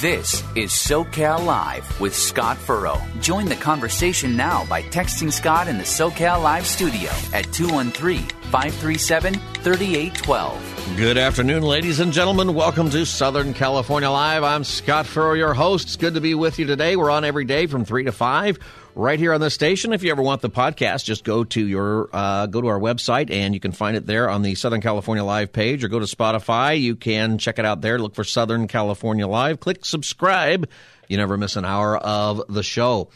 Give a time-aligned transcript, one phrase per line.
[0.00, 2.98] This is SoCal Live with Scott Furrow.
[3.20, 9.34] Join the conversation now by texting Scott in the SoCal Live studio at 213 537
[9.34, 10.96] 3812.
[10.96, 12.54] Good afternoon, ladies and gentlemen.
[12.54, 14.42] Welcome to Southern California Live.
[14.42, 15.88] I'm Scott Furrow, your host.
[15.88, 16.96] It's good to be with you today.
[16.96, 18.58] We're on every day from 3 to 5
[18.94, 19.92] right here on the station.
[19.92, 23.30] If you ever want the podcast, just go to your uh, go to our website
[23.30, 26.06] and you can find it there on the Southern California Live page, or go to
[26.06, 26.80] Spotify.
[26.80, 27.98] You can check it out there.
[27.98, 29.60] Look for Southern California Live.
[29.60, 30.68] Click subscribe.
[31.08, 33.10] You never miss an hour of the show.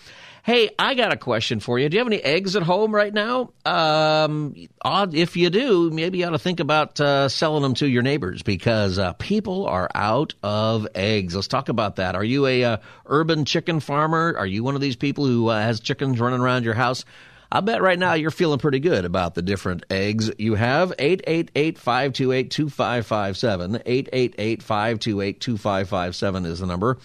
[0.44, 1.88] Hey, I got a question for you.
[1.88, 3.54] Do you have any eggs at home right now?
[3.64, 7.88] Um, odd if you do, maybe you ought to think about uh, selling them to
[7.88, 11.34] your neighbors because uh, people are out of eggs.
[11.34, 12.14] Let's talk about that.
[12.14, 14.34] Are you a uh, urban chicken farmer?
[14.36, 17.06] Are you one of these people who uh, has chickens running around your house?
[17.54, 20.92] I bet right now you're feeling pretty good about the different eggs you have.
[20.98, 23.82] 888 528 2557.
[23.86, 26.98] 888 528 2557 is the number.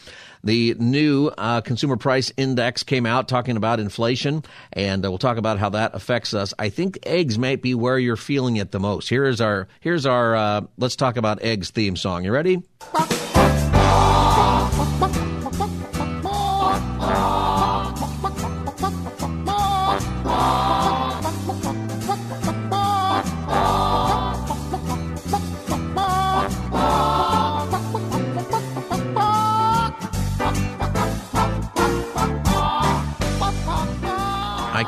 [0.43, 5.37] The new uh, consumer price index came out talking about inflation, and uh, we'll talk
[5.37, 6.51] about how that affects us.
[6.57, 9.07] I think eggs might be where you're feeling it the most.
[9.07, 12.23] Here is our here's our uh, let's talk about eggs theme song.
[12.23, 12.63] You ready?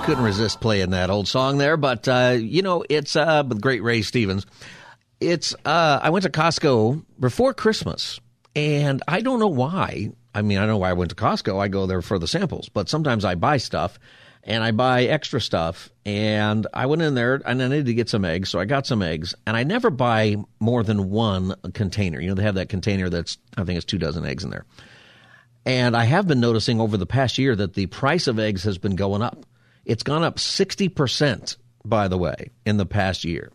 [0.02, 4.02] Couldn't resist playing that old song there, but uh, you know it's uh, great Ray
[4.02, 4.48] Stevens.
[5.20, 8.20] It's uh, I went to Costco before Christmas,
[8.56, 10.12] and I don't know why.
[10.34, 11.60] I mean, I know why I went to Costco.
[11.60, 14.00] I go there for the samples, but sometimes I buy stuff
[14.44, 15.90] and I buy extra stuff.
[16.04, 18.88] And I went in there and I needed to get some eggs, so I got
[18.88, 19.36] some eggs.
[19.46, 22.20] And I never buy more than one container.
[22.20, 24.66] You know, they have that container that's I think it's two dozen eggs in there.
[25.64, 28.80] And I have been noticing over the past year that the price of eggs has
[28.80, 29.46] been going up.
[29.86, 33.52] It's gone up 60%, by the way, in the past year.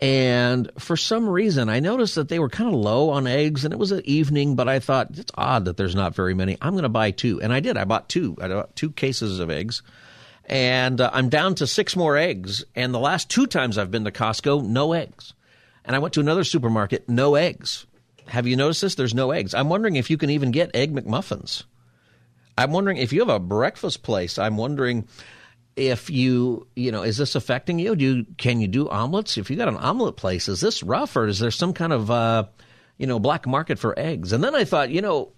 [0.00, 3.74] And for some reason, I noticed that they were kind of low on eggs, and
[3.74, 6.56] it was an evening, but I thought it's odd that there's not very many.
[6.60, 7.40] I'm going to buy two.
[7.40, 7.76] And I did.
[7.76, 8.36] I bought two.
[8.40, 9.82] I bought two cases of eggs.
[10.44, 12.64] And uh, I'm down to six more eggs.
[12.76, 15.34] And the last two times I've been to Costco, no eggs.
[15.84, 17.86] And I went to another supermarket, no eggs.
[18.28, 18.94] Have you noticed this?
[18.94, 19.52] There's no eggs.
[19.52, 21.64] I'm wondering if you can even get egg McMuffins.
[22.58, 24.36] I'm wondering if you have a breakfast place.
[24.36, 25.06] I'm wondering
[25.76, 27.94] if you, you know, is this affecting you?
[27.94, 29.38] Do you can you do omelets?
[29.38, 32.10] If you got an omelet place, is this rough or is there some kind of,
[32.10, 32.46] uh,
[32.98, 34.32] you know, black market for eggs?
[34.32, 35.30] And then I thought, you know,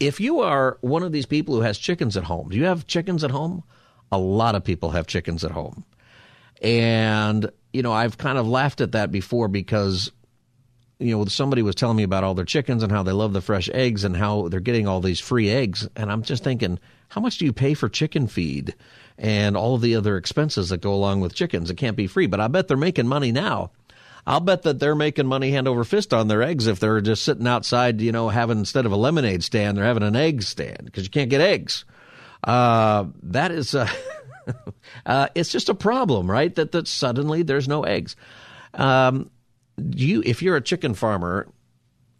[0.00, 2.86] if you are one of these people who has chickens at home, do you have
[2.86, 3.64] chickens at home?
[4.12, 5.82] A lot of people have chickens at home.
[6.60, 10.12] And, you know, I've kind of laughed at that before because
[10.98, 13.40] you know, somebody was telling me about all their chickens and how they love the
[13.40, 15.88] fresh eggs and how they're getting all these free eggs.
[15.96, 18.74] And I'm just thinking, how much do you pay for chicken feed
[19.18, 21.70] and all of the other expenses that go along with chickens?
[21.70, 23.70] It can't be free, but I bet they're making money now.
[24.26, 27.24] I'll bet that they're making money hand over fist on their eggs if they're just
[27.24, 30.84] sitting outside, you know, having instead of a lemonade stand, they're having an egg stand
[30.84, 31.84] because you can't get eggs.
[32.44, 33.88] Uh, that is, uh,
[35.06, 36.54] uh, it's just a problem, right?
[36.54, 38.14] That that suddenly there's no eggs.
[38.74, 39.30] Um,
[39.94, 41.48] you if you're a chicken farmer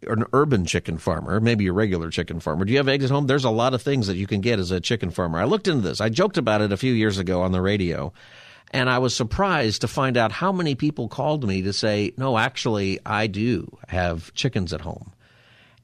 [0.07, 3.27] an urban chicken farmer, maybe a regular chicken farmer, do you have eggs at home?
[3.27, 5.39] There's a lot of things that you can get as a chicken farmer.
[5.39, 6.01] I looked into this.
[6.01, 8.13] I joked about it a few years ago on the radio,
[8.71, 12.37] and I was surprised to find out how many people called me to say, "No,
[12.37, 15.13] actually, I do have chickens at home."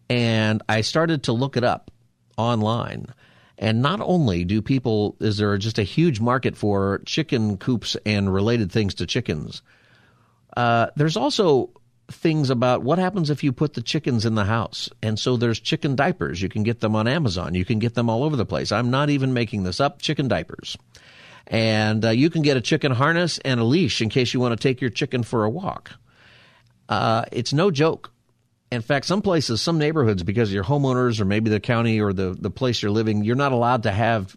[0.09, 1.91] And I started to look it up
[2.37, 3.07] online.
[3.57, 8.33] And not only do people, is there just a huge market for chicken coops and
[8.33, 9.61] related things to chickens,
[10.55, 11.71] uh, there's also
[12.11, 14.89] things about what happens if you put the chickens in the house.
[15.01, 16.41] And so there's chicken diapers.
[16.41, 17.53] You can get them on Amazon.
[17.53, 18.71] You can get them all over the place.
[18.71, 20.01] I'm not even making this up.
[20.01, 20.77] Chicken diapers.
[21.47, 24.59] And uh, you can get a chicken harness and a leash in case you want
[24.59, 25.91] to take your chicken for a walk.
[26.87, 28.11] Uh, it's no joke.
[28.71, 32.35] In fact, some places, some neighborhoods, because your homeowners or maybe the county or the,
[32.39, 34.35] the place you're living, you're not allowed to have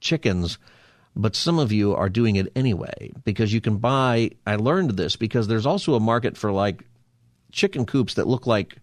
[0.00, 0.58] chickens
[1.14, 4.30] but some of you are doing it anyway because you can buy.
[4.46, 6.84] I learned this because there's also a market for like
[7.50, 8.76] chicken coops that look like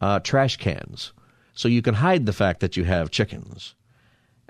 [0.00, 1.12] uh, trash cans,
[1.54, 3.74] so you can hide the fact that you have chickens.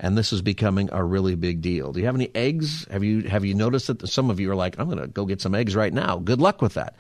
[0.01, 1.93] And this is becoming a really big deal.
[1.93, 2.87] Do you have any eggs?
[2.89, 5.27] Have you have you noticed that some of you are like, I'm going to go
[5.27, 6.19] get some eggs right now.
[6.19, 6.95] Good luck with that.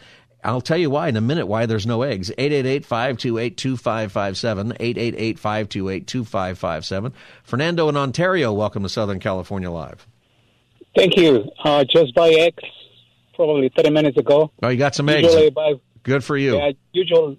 [0.44, 2.30] I'll tell you why in a minute why there's no eggs.
[2.38, 7.12] 888-528-2557, 888-528-2557.
[7.42, 10.06] Fernando in Ontario, welcome to Southern California Live.
[10.96, 11.50] Thank you.
[11.62, 12.62] Uh, just buy eggs
[13.34, 14.50] probably 30 minutes ago.
[14.62, 15.34] Oh, you got some eggs.
[15.54, 16.56] Buy, Good for you.
[16.56, 17.38] Yeah, usually,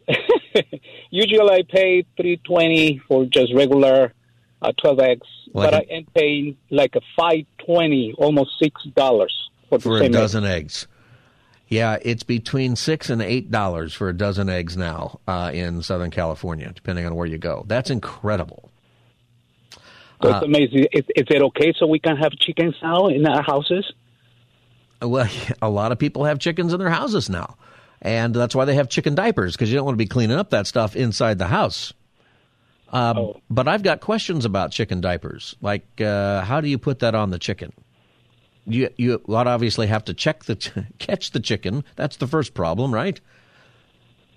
[1.10, 4.14] usually I pay 320 for just regular
[4.62, 9.28] uh, 12 eggs, like but a, I am paying like a 520, almost $6
[9.70, 10.84] for, for a dozen eggs.
[10.84, 10.88] eggs.
[11.70, 16.10] Yeah, it's between six and eight dollars for a dozen eggs now uh, in Southern
[16.10, 17.64] California, depending on where you go.
[17.68, 18.69] That's incredible.
[20.22, 20.88] That's uh, amazing.
[20.92, 23.92] Is, is, it okay so we can have chickens now in our houses?
[25.02, 25.30] Well,
[25.62, 27.56] a lot of people have chickens in their houses now,
[28.02, 30.50] and that's why they have chicken diapers because you don't want to be cleaning up
[30.50, 31.94] that stuff inside the house.
[32.92, 33.42] Um, oh.
[33.50, 35.56] But I've got questions about chicken diapers.
[35.62, 37.72] Like, uh, how do you put that on the chicken?
[38.70, 40.56] you you would obviously have to check the
[41.00, 41.84] catch the chicken.
[41.96, 43.20] That's the first problem, right?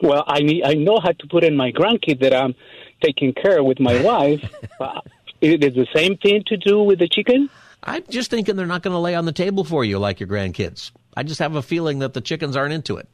[0.01, 2.57] Well, I need, I know how to put in my grandkid that I'm
[3.05, 4.43] taking care of with my wife.
[4.81, 5.01] uh,
[5.43, 7.51] it is the same thing to do with the chicken.
[7.83, 10.29] I'm just thinking they're not going to lay on the table for you like your
[10.29, 10.93] grandkids.
[11.17, 13.09] I just have a feeling that the chickens aren't into it.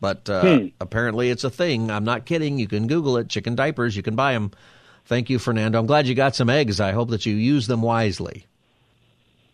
[0.00, 0.66] But uh, hmm.
[0.80, 1.90] apparently it's a thing.
[1.90, 2.58] I'm not kidding.
[2.58, 3.30] You can Google it.
[3.30, 3.96] Chicken diapers.
[3.96, 4.52] You can buy them.
[5.06, 5.78] Thank you, Fernando.
[5.78, 6.80] I'm glad you got some eggs.
[6.80, 8.46] I hope that you use them wisely.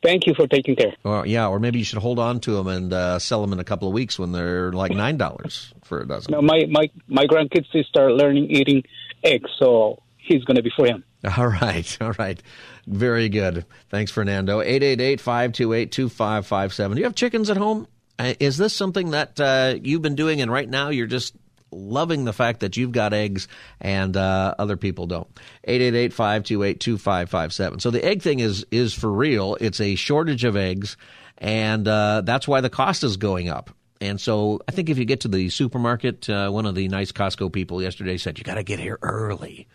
[0.02, 0.94] Thank you for taking care.
[1.04, 3.60] Or yeah, or maybe you should hold on to them and uh, sell them in
[3.60, 6.32] a couple of weeks when they're like nine dollars for a dozen.
[6.32, 8.82] No, my my my grandkids start learning eating
[9.22, 11.04] eggs, so he's going to be for him.
[11.36, 12.42] All right, all right,
[12.86, 13.66] very good.
[13.90, 14.62] Thanks, Fernando.
[14.62, 16.96] Eight eight eight five two eight two five five seven.
[16.96, 17.86] Do you have chickens at home?
[18.18, 21.34] Uh, is this something that uh, you've been doing, and right now you're just
[21.72, 23.48] loving the fact that you've got eggs
[23.80, 25.28] and uh, other people don't.
[25.68, 27.80] 888-528-2557.
[27.80, 29.56] So the egg thing is is for real.
[29.60, 30.96] It's a shortage of eggs,
[31.38, 33.70] and uh, that's why the cost is going up.
[34.00, 37.12] And so I think if you get to the supermarket, uh, one of the nice
[37.12, 39.68] Costco people yesterday said, you got to get here early.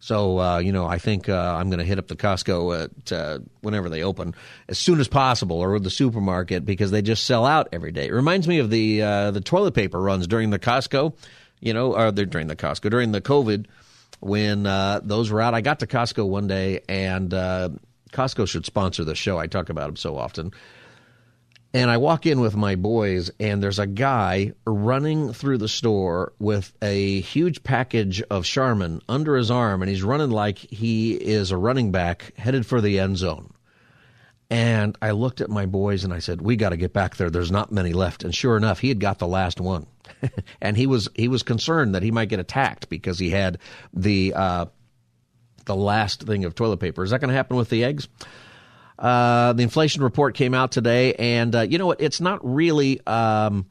[0.00, 3.12] So uh, you know, I think uh, I'm going to hit up the Costco at
[3.12, 4.34] uh, whenever they open
[4.68, 8.06] as soon as possible, or the supermarket because they just sell out every day.
[8.08, 11.14] It reminds me of the uh, the toilet paper runs during the Costco,
[11.60, 13.66] you know, or during the Costco during the COVID
[14.20, 15.54] when uh, those were out.
[15.54, 17.70] I got to Costco one day, and uh,
[18.12, 19.38] Costco should sponsor the show.
[19.38, 20.52] I talk about them so often.
[21.76, 26.32] And I walk in with my boys, and there's a guy running through the store
[26.38, 31.50] with a huge package of Charmin under his arm, and he's running like he is
[31.50, 33.52] a running back headed for the end zone.
[34.48, 37.28] And I looked at my boys and I said, "We got to get back there.
[37.28, 39.86] There's not many left." And sure enough, he had got the last one,
[40.62, 43.58] and he was he was concerned that he might get attacked because he had
[43.92, 44.64] the uh,
[45.66, 47.04] the last thing of toilet paper.
[47.04, 48.08] Is that going to happen with the eggs?
[48.98, 52.00] Uh, the inflation report came out today, and uh, you know what?
[52.00, 53.66] It's not really um,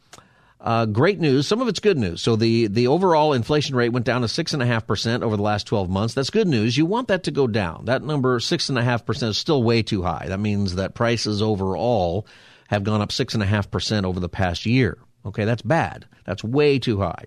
[0.62, 1.48] uh, great news.
[1.48, 2.22] Some of it's good news.
[2.22, 5.36] So the the overall inflation rate went down to six and a half percent over
[5.36, 6.14] the last twelve months.
[6.14, 6.78] That's good news.
[6.78, 7.86] You want that to go down.
[7.86, 10.26] That number six and a half percent is still way too high.
[10.28, 12.28] That means that prices overall
[12.68, 14.98] have gone up six and a half percent over the past year.
[15.26, 16.06] Okay, that's bad.
[16.26, 17.26] That's way too high.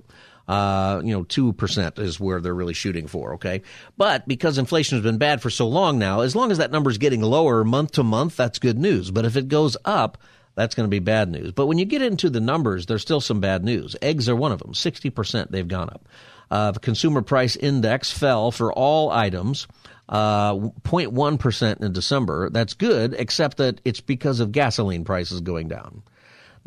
[0.48, 3.61] Uh, you know, 2% is where they're really shooting for, okay?
[3.99, 6.88] But because inflation has been bad for so long now, as long as that number
[6.90, 9.11] is getting lower month to month, that's good news.
[9.11, 10.16] But if it goes up,
[10.54, 11.52] that's going to be bad news.
[11.52, 13.94] But when you get into the numbers, there's still some bad news.
[14.00, 14.73] Eggs are one of them.
[14.73, 16.08] 60% they've gone up.
[16.50, 19.68] Uh, the consumer price index fell for all items.
[20.08, 22.49] Uh, 0.1% in December.
[22.49, 26.02] That's good, except that it's because of gasoline prices going down.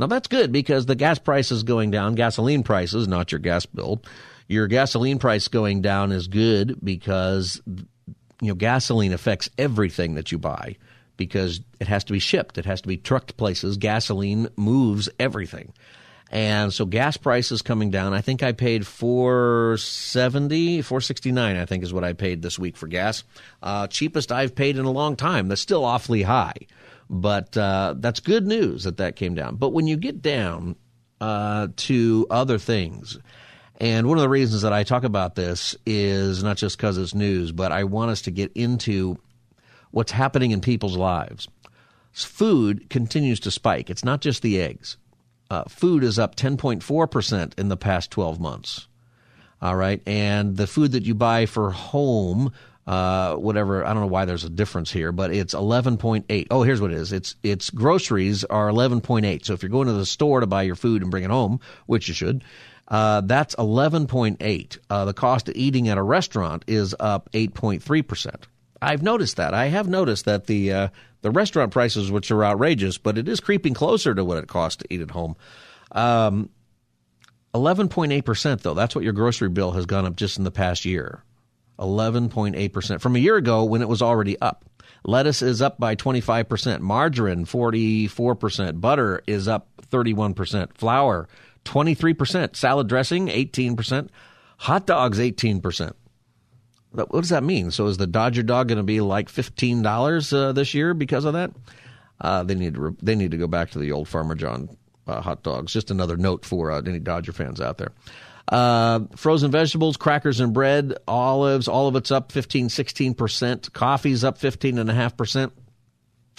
[0.01, 3.67] Now that's good because the gas price is going down, gasoline prices, not your gas
[3.67, 4.01] bill.
[4.47, 10.39] Your gasoline price going down is good because you know gasoline affects everything that you
[10.39, 10.77] buy
[11.17, 13.77] because it has to be shipped, it has to be trucked places.
[13.77, 15.71] Gasoline moves everything.
[16.31, 18.13] And so gas prices coming down.
[18.15, 22.87] I think I paid 470, 469 I think is what I paid this week for
[22.87, 23.23] gas.
[23.61, 25.47] Uh, cheapest I've paid in a long time.
[25.47, 26.55] That's still awfully high.
[27.11, 29.57] But uh, that's good news that that came down.
[29.57, 30.77] But when you get down
[31.19, 33.19] uh, to other things,
[33.81, 37.13] and one of the reasons that I talk about this is not just because it's
[37.13, 39.17] news, but I want us to get into
[39.91, 41.49] what's happening in people's lives.
[42.13, 43.89] Food continues to spike.
[43.89, 44.95] It's not just the eggs.
[45.49, 48.87] Uh, food is up 10.4% in the past 12 months.
[49.61, 50.01] All right.
[50.07, 52.53] And the food that you buy for home
[52.87, 53.85] uh, whatever.
[53.85, 56.47] I don't know why there's a difference here, but it's 11.8.
[56.51, 57.11] Oh, here's what it is.
[57.13, 59.45] It's it's groceries are 11.8.
[59.45, 61.59] So if you're going to the store to buy your food and bring it home,
[61.85, 62.43] which you should,
[62.87, 64.77] Uh, that's 11.8.
[64.89, 68.47] Uh, the cost of eating at a restaurant is up 8.3 percent.
[68.81, 69.53] I've noticed that.
[69.53, 70.87] I have noticed that the uh,
[71.21, 74.77] the restaurant prices, which are outrageous, but it is creeping closer to what it costs
[74.83, 75.35] to eat at home.
[75.91, 76.49] Um,
[77.53, 78.73] 11.8 percent, though.
[78.73, 81.23] That's what your grocery bill has gone up just in the past year.
[81.81, 84.65] 11.8 percent from a year ago when it was already up.
[85.03, 86.83] Lettuce is up by 25 percent.
[86.83, 88.79] Margarine 44 percent.
[88.79, 90.77] Butter is up 31 percent.
[90.77, 91.27] Flour
[91.65, 92.55] 23 percent.
[92.55, 94.11] Salad dressing 18 percent.
[94.57, 95.95] Hot dogs 18 percent.
[96.91, 97.71] What does that mean?
[97.71, 101.23] So is the Dodger dog going to be like fifteen dollars uh, this year because
[101.23, 101.51] of that?
[102.19, 104.69] Uh, they need to re- they need to go back to the old Farmer John
[105.07, 105.71] uh, hot dogs.
[105.71, 107.91] Just another note for uh, any Dodger fans out there.
[108.47, 113.71] Uh, frozen vegetables, crackers and bread, olives, all of it's up 15, 16%.
[113.73, 115.51] Coffee's up 15.5%.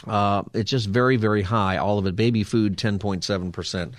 [0.06, 1.76] Uh, it's just very, very high.
[1.76, 2.16] All of it.
[2.16, 3.94] Baby food, 10.7%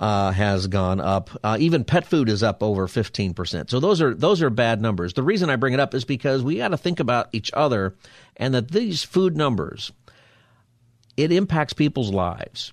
[0.00, 1.30] uh, has gone up.
[1.44, 3.68] Uh, even pet food is up over 15%.
[3.70, 5.12] So those are those are bad numbers.
[5.12, 7.94] The reason I bring it up is because we got to think about each other
[8.36, 9.92] and that these food numbers
[11.16, 12.72] it impacts people's lives.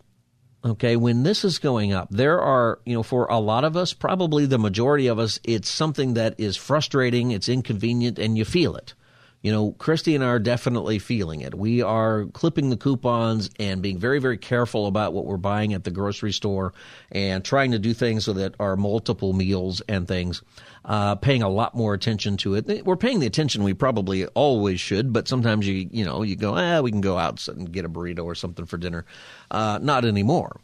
[0.66, 3.94] Okay, when this is going up, there are, you know, for a lot of us,
[3.94, 8.76] probably the majority of us, it's something that is frustrating, it's inconvenient, and you feel
[8.76, 8.94] it
[9.42, 11.54] you know, Christy and I are definitely feeling it.
[11.54, 15.84] We are clipping the coupons and being very, very careful about what we're buying at
[15.84, 16.74] the grocery store
[17.12, 20.42] and trying to do things so that our multiple meals and things,
[20.86, 22.86] uh, paying a lot more attention to it.
[22.86, 26.56] We're paying the attention we probably always should, but sometimes you, you know, you go,
[26.56, 29.06] ah, we can go out and get a burrito or something for dinner.
[29.52, 30.60] Uh, not anymore.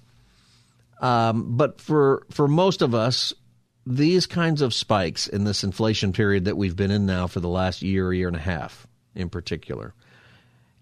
[1.00, 3.34] Um, but for for most of us,
[3.86, 7.50] these kinds of spikes in this inflation period that we've been in now for the
[7.50, 9.94] last year, year and a half in particular,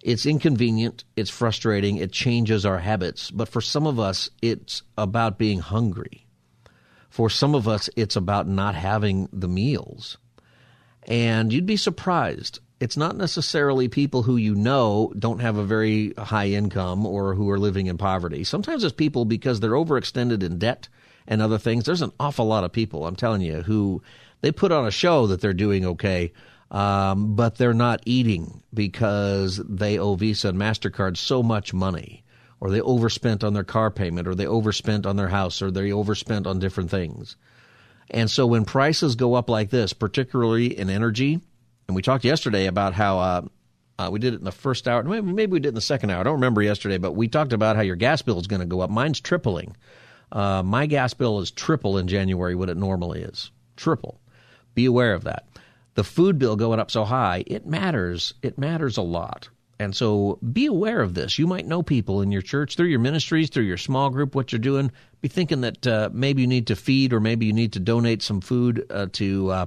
[0.04, 3.30] it's inconvenient, it's frustrating, it changes our habits.
[3.32, 6.26] But for some of us, it's about being hungry.
[7.10, 10.18] For some of us, it's about not having the meals.
[11.08, 12.60] And you'd be surprised.
[12.80, 17.50] It's not necessarily people who you know don't have a very high income or who
[17.52, 18.44] are living in poverty.
[18.44, 20.88] Sometimes it's people because they're overextended in debt
[21.28, 21.86] and other things.
[21.86, 24.02] There's an awful lot of people, I'm telling you, who
[24.42, 26.34] they put on a show that they're doing okay,
[26.72, 32.24] um, but they're not eating because they owe Visa and MasterCard so much money,
[32.60, 35.92] or they overspent on their car payment, or they overspent on their house, or they
[35.92, 37.36] overspent on different things.
[38.10, 41.40] And so when prices go up like this, particularly in energy,
[41.88, 43.42] and we talked yesterday about how uh,
[44.00, 45.04] uh, we did it in the first hour.
[45.04, 46.22] Maybe, maybe we did it in the second hour.
[46.22, 48.66] I don't remember yesterday, but we talked about how your gas bill is going to
[48.66, 48.90] go up.
[48.90, 49.76] Mine's tripling.
[50.32, 53.52] Uh, my gas bill is triple in January what it normally is.
[53.76, 54.20] Triple.
[54.74, 55.48] Be aware of that.
[55.96, 58.34] The food bill going up so high, it matters.
[58.42, 59.50] It matters a lot.
[59.82, 61.40] And so be aware of this.
[61.40, 64.52] You might know people in your church, through your ministries, through your small group, what
[64.52, 64.92] you're doing.
[65.22, 68.22] Be thinking that uh, maybe you need to feed or maybe you need to donate
[68.22, 69.66] some food uh, to uh,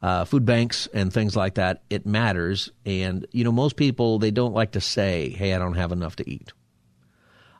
[0.00, 1.82] uh food banks and things like that.
[1.90, 2.70] It matters.
[2.86, 6.14] And, you know, most people, they don't like to say, hey, I don't have enough
[6.16, 6.52] to eat.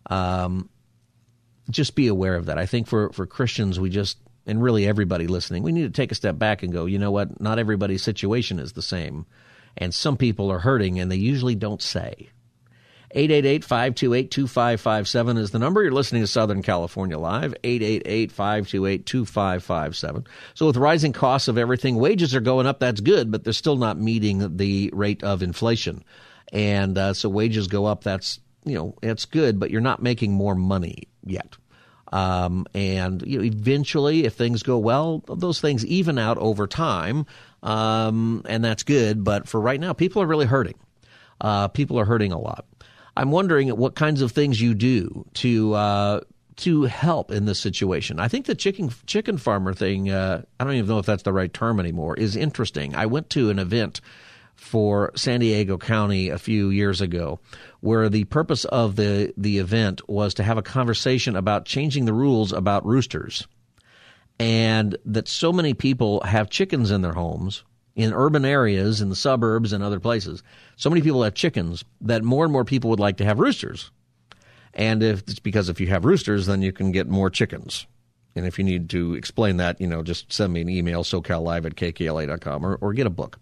[0.07, 0.71] Um,
[1.71, 2.59] just be aware of that.
[2.59, 6.13] I think for, for Christians, we just, and really everybody listening, we need to take
[6.13, 7.41] a step back and go, you know what?
[7.41, 9.27] Not everybody's situation is the same.
[9.77, 12.31] And some people are hurting and they usually don't say.
[13.15, 15.83] 888-528-2557 is the number.
[15.83, 20.27] You're listening to Southern California Live, 888-528-2557.
[20.55, 22.81] So with rising costs of everything, wages are going up.
[22.81, 26.05] That's good, but they're still not meeting the rate of inflation.
[26.53, 28.05] And uh, so wages go up.
[28.05, 31.57] That's, you know, it's good, but you're not making more money yet.
[32.13, 37.27] Um, and you know, eventually, if things go well, those things even out over time,
[37.63, 39.25] um, and that's good.
[39.25, 40.79] But for right now, people are really hurting.
[41.41, 42.65] Uh, people are hurting a lot.
[43.17, 46.21] I'm wondering what kinds of things you do to uh,
[46.57, 48.21] to help in this situation.
[48.21, 50.11] I think the chicken chicken farmer thing.
[50.11, 52.17] Uh, I don't even know if that's the right term anymore.
[52.17, 52.95] Is interesting.
[52.95, 54.01] I went to an event
[54.69, 57.41] for San Diego County a few years ago,
[57.81, 62.13] where the purpose of the, the event was to have a conversation about changing the
[62.13, 63.49] rules about roosters.
[64.39, 67.65] And that so many people have chickens in their homes
[67.97, 70.45] in urban areas, in the suburbs, and other places.
[70.77, 73.91] So many people have chickens that more and more people would like to have roosters.
[74.73, 77.89] And if it's because if you have roosters, then you can get more chickens.
[78.39, 81.67] And if you need to explain that, you know, just send me an email, socallive
[81.67, 83.39] at kkla.com or, or get a book.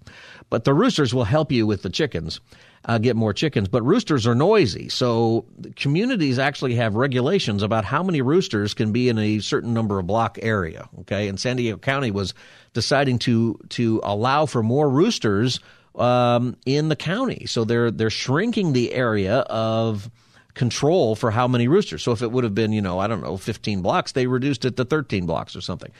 [0.50, 2.40] But the roosters will help you with the chickens,
[2.86, 3.68] uh, get more chickens.
[3.68, 4.88] But roosters are noisy.
[4.88, 5.44] So
[5.76, 10.06] communities actually have regulations about how many roosters can be in a certain number of
[10.06, 10.88] block area.
[11.00, 11.28] Okay.
[11.28, 12.34] And San Diego County was
[12.72, 15.60] deciding to, to allow for more roosters
[15.94, 17.46] um, in the county.
[17.46, 20.10] So they're, they're shrinking the area of,
[20.56, 22.02] control for how many roosters.
[22.02, 24.64] So if it would have been, you know, I don't know, 15 blocks, they reduced
[24.64, 25.92] it to 13 blocks or something.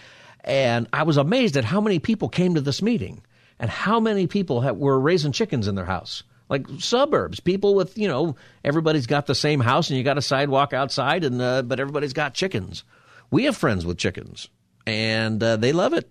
[0.43, 3.23] And I was amazed at how many people came to this meeting
[3.59, 6.23] and how many people have, were raising chickens in their house.
[6.49, 10.23] Like suburbs, people with you know everybody's got the same house and you got a
[10.23, 12.85] sidewalk outside, and uh, but everybody's got chickens.
[13.33, 14.49] We have friends with chickens,
[14.87, 16.09] and uh, they love it.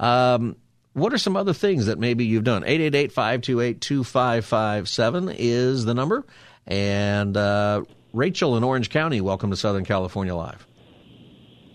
[0.00, 0.56] Um,
[0.94, 2.62] what are some other things that maybe you've done?
[2.62, 6.24] 888-528-2557 is the number.
[6.66, 10.66] And uh, Rachel in Orange County, welcome to Southern California Live.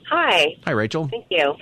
[0.10, 0.58] Hi.
[0.66, 1.08] Hi, Rachel.
[1.08, 1.56] Thank you.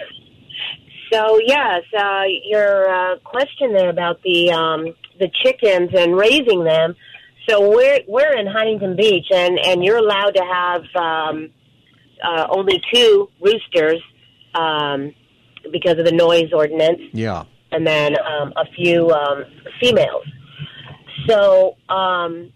[1.12, 6.96] So yes, uh, your uh, question there about the um, the chickens and raising them.
[7.48, 11.50] So we're we're in Huntington Beach, and and you're allowed to have um,
[12.24, 14.02] uh, only two roosters
[14.54, 15.14] um,
[15.72, 17.02] because of the noise ordinance.
[17.12, 17.44] Yeah.
[17.72, 19.46] And then um, a few um,
[19.80, 20.26] females.
[21.28, 22.52] So um,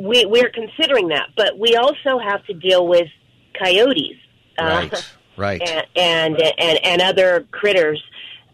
[0.00, 3.08] we we're considering that, but we also have to deal with
[3.58, 4.16] coyotes.
[4.58, 4.92] Right.
[4.92, 5.00] Uh,
[5.36, 5.62] right.
[5.62, 8.02] And, and and and other critters,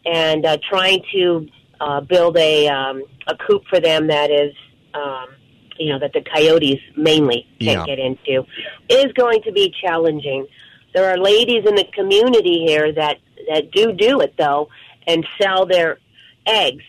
[0.06, 1.46] and uh, trying to
[1.80, 4.54] uh, build a um, a coop for them that is,
[4.94, 5.26] um,
[5.78, 7.96] you know, that the coyotes mainly can't Yeah.
[7.96, 8.46] get into,
[8.88, 10.46] is going to be challenging.
[10.94, 13.18] There are ladies in the community here that
[13.50, 14.68] that do do it though,
[15.06, 15.98] and sell their
[16.46, 16.84] eggs.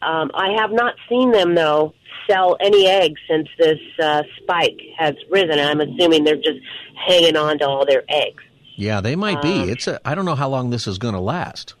[0.00, 1.92] Um, I have not seen them though
[2.28, 5.58] sell any eggs since this uh, spike has risen.
[5.58, 6.60] I'm assuming they're just
[6.94, 8.42] hanging on to all their eggs.
[8.76, 9.62] Yeah, they might be.
[9.62, 11.74] Um, It's a, I don't know how long this is going to last.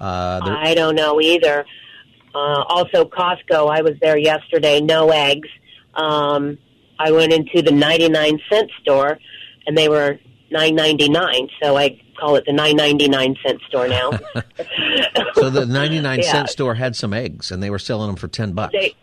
[0.00, 1.64] Uh, I don't know either.
[2.34, 3.70] Uh, also, Costco.
[3.70, 4.80] I was there yesterday.
[4.80, 5.48] No eggs.
[5.94, 6.58] Um,
[6.98, 9.18] I went into the ninety-nine cent store,
[9.66, 10.18] and they were
[10.50, 11.48] nine ninety-nine.
[11.62, 14.10] So I call it the nine ninety-nine cent store now.
[15.34, 16.30] so the 99 Yeah.
[16.32, 18.72] cent store had some eggs and they were selling them for 10 bucks.
[18.72, 18.94] They,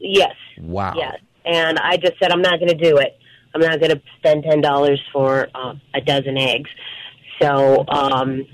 [0.00, 0.94] yes, wow.
[0.96, 1.16] yes.
[1.44, 3.18] And I just said I'm not going to do it.
[3.54, 6.70] I'm not going to spend ten dollars for uh, a dozen eggs.
[7.40, 8.46] So um,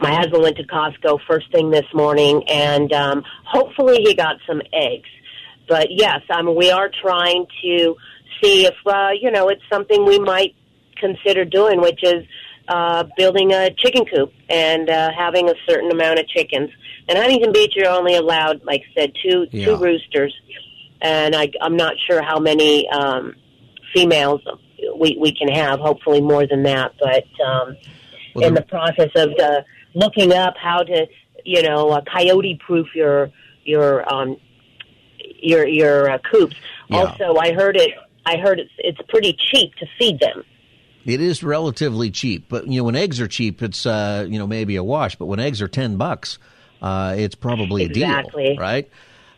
[0.00, 4.60] my husband went to Costco first thing this morning, and um, hopefully he got some
[4.72, 5.08] eggs.
[5.68, 7.96] But yes, I mean we are trying to
[8.42, 10.54] see if uh, you know it's something we might
[11.00, 12.24] consider doing, which is
[12.68, 16.70] uh, building a chicken coop and uh, having a certain amount of chickens.
[17.08, 19.66] In Huntington Beach, you're only allowed, like I said, two Yeah.
[19.66, 20.34] two roosters,
[21.00, 23.34] and I, I'm not sure how many um,
[23.94, 24.40] females
[24.98, 25.78] we we can have.
[25.80, 26.92] Hopefully, more than that.
[26.98, 27.76] But um,
[28.34, 29.60] Well, in the- the process of uh,
[29.94, 31.06] looking up how to,
[31.44, 33.30] you know, uh, coyote proof your
[33.64, 34.36] your um,
[35.40, 36.56] your your uh, coops.
[36.88, 36.98] Yeah.
[37.04, 37.92] Also, I heard it.
[38.24, 40.42] I heard it's it's pretty cheap to feed them.
[41.06, 44.46] It is relatively cheap, but you know when eggs are cheap, it's uh, you know
[44.46, 45.14] maybe a wash.
[45.16, 46.38] But when eggs are ten bucks,
[46.82, 48.90] uh, it's probably a deal, right?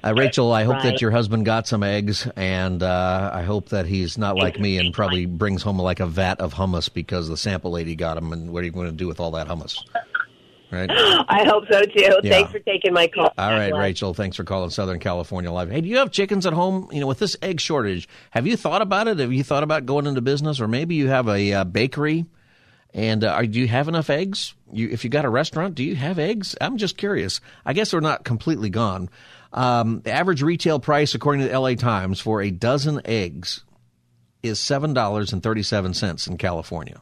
[0.03, 3.85] Uh, Rachel, I hope that your husband got some eggs, and uh, I hope that
[3.87, 7.37] he's not like me and probably brings home like a vat of hummus because the
[7.37, 8.33] sample lady got him.
[8.33, 9.85] And what are you going to do with all that hummus?
[10.71, 10.91] Right.
[11.29, 12.19] I hope so too.
[12.23, 12.31] Yeah.
[12.31, 13.33] Thanks for taking my call.
[13.39, 14.15] All right, Rachel.
[14.15, 15.71] Thanks for calling Southern California Live.
[15.71, 16.89] Hey, do you have chickens at home?
[16.93, 19.19] You know, with this egg shortage, have you thought about it?
[19.19, 22.27] Have you thought about going into business, or maybe you have a uh, bakery?
[22.95, 24.55] And uh, are, do you have enough eggs?
[24.73, 26.57] You, if you got a restaurant, do you have eggs?
[26.61, 27.41] I'm just curious.
[27.65, 29.11] I guess they're not completely gone.
[29.53, 33.65] Um, the average retail price, according to the LA Times, for a dozen eggs
[34.43, 37.01] is seven dollars and thirty-seven cents in California.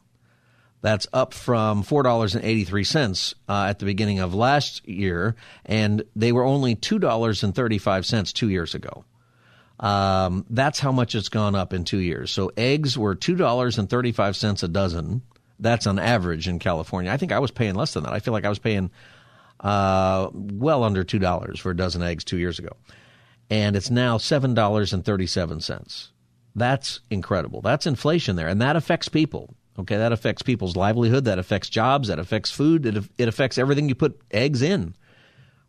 [0.87, 5.35] That's up from four dollars and eighty-three cents uh, at the beginning of last year,
[5.65, 9.05] and they were only two dollars and thirty-five cents two years ago.
[9.81, 12.31] Um, that's how much it's gone up in two years.
[12.31, 15.23] So eggs were two dollars and thirty-five cents a dozen.
[15.59, 17.11] That's on average in California.
[17.11, 18.13] I think I was paying less than that.
[18.13, 18.93] I feel like I was paying
[19.59, 22.77] uh, well under two dollars for a dozen eggs two years ago,
[23.51, 26.13] and it's now seven dollars and thirty-seven cents.
[26.55, 27.61] That's incredible.
[27.61, 29.53] That's inflation there, and that affects people.
[29.79, 31.25] Okay, that affects people's livelihood.
[31.25, 32.09] That affects jobs.
[32.09, 32.87] That affects food.
[32.87, 34.95] It, it affects everything you put eggs in.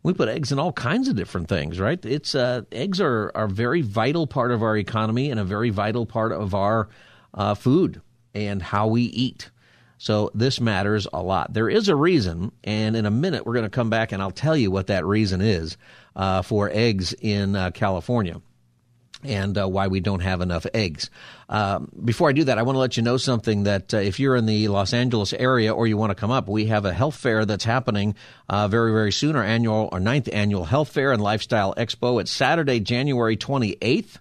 [0.02, 2.02] We put eggs in all kinds of different things, right?
[2.04, 5.70] It's uh, eggs are are a very vital part of our economy and a very
[5.70, 6.88] vital part of our
[7.34, 8.00] uh, food
[8.34, 9.50] and how we eat.
[9.98, 11.52] So this matters a lot.
[11.52, 14.30] There is a reason, and in a minute we're going to come back and I'll
[14.30, 15.76] tell you what that reason is
[16.14, 18.40] uh, for eggs in uh, California
[19.24, 21.10] and uh, why we don't have enough eggs.
[21.48, 24.20] Um, before I do that, I want to let you know something that uh, if
[24.20, 26.92] you're in the Los Angeles area or you want to come up, we have a
[26.92, 28.14] health fair that's happening
[28.48, 29.34] uh, very, very soon.
[29.34, 32.20] Our annual, our ninth annual health fair and lifestyle expo.
[32.20, 34.18] It's Saturday, January 28th.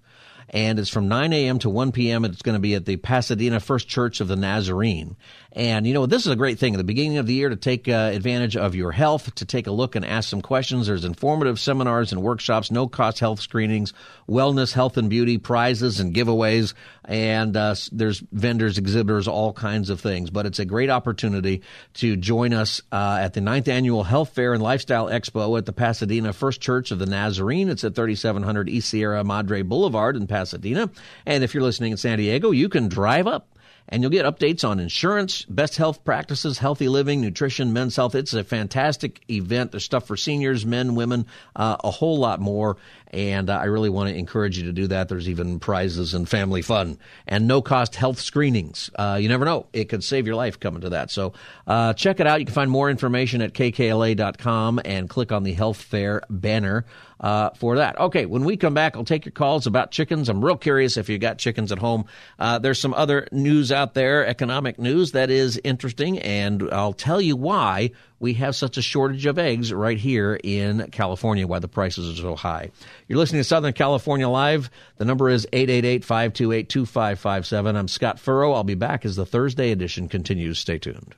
[0.50, 1.60] And it's from 9 a.m.
[1.60, 2.24] to 1 p.m.
[2.24, 5.18] It's going to be at the Pasadena First Church of the Nazarene.
[5.54, 7.56] And you know, this is a great thing at the beginning of the year to
[7.56, 10.88] take uh, advantage of your health, to take a look and ask some questions.
[10.88, 13.94] There's informative seminars and workshops, no cost health screenings,
[14.30, 16.74] wellness, health and beauty, prizes and giveaways,
[17.06, 20.30] and uh, there's vendors, exhibitors, all kinds of things.
[20.30, 21.64] But it's a great opportunity
[21.96, 25.74] to join us uh, at the ninth annual Health Fair and Lifestyle Expo at the
[25.74, 27.70] Pasadena First Church of the Nazarene.
[27.70, 30.90] It's at 3700 East Sierra Madre Boulevard in Pasadena.
[31.26, 33.57] And if you're listening in San Diego, you can drive up
[33.90, 38.16] and you'll get updates on insurance, best health practices, healthy living, nutrition, men's health.
[38.16, 39.72] It's a fantastic event.
[39.72, 42.78] There's stuff for seniors, men, women, uh, a whole lot more.
[43.12, 45.08] And uh, I really want to encourage you to do that.
[45.08, 48.90] There's even prizes and family fun and no cost health screenings.
[48.96, 49.68] Uh, you never know.
[49.72, 51.10] It could save your life coming to that.
[51.10, 51.34] So
[51.66, 52.40] uh, check it out.
[52.42, 56.86] You can find more information at kkla.com and click on the health fair banner
[57.20, 58.00] uh, for that.
[58.00, 60.30] Okay, when we come back, I'll take your calls about chickens.
[60.30, 62.06] I'm real curious if you got chickens at home.
[62.38, 67.22] Uh, there's some other news out there, economic news that is interesting, and I'll tell
[67.22, 71.68] you why we have such a shortage of eggs right here in California, why the
[71.68, 72.72] prices are so high.
[73.08, 74.72] You're listening to Southern California Live.
[74.98, 77.76] The number is 888-528-2557.
[77.76, 78.54] I'm Scott Furrow.
[78.54, 80.60] I'll be back as the Thursday edition continues.
[80.60, 81.16] Stay tuned.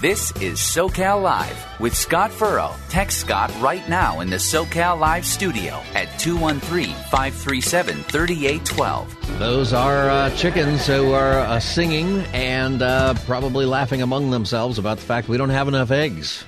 [0.00, 2.74] This is SoCal Live with Scott Furrow.
[2.88, 9.38] Text Scott right now in the SoCal Live studio at 213 537 3812.
[9.38, 14.96] Those are uh, chickens who are uh, singing and uh, probably laughing among themselves about
[14.96, 16.44] the fact we don't have enough eggs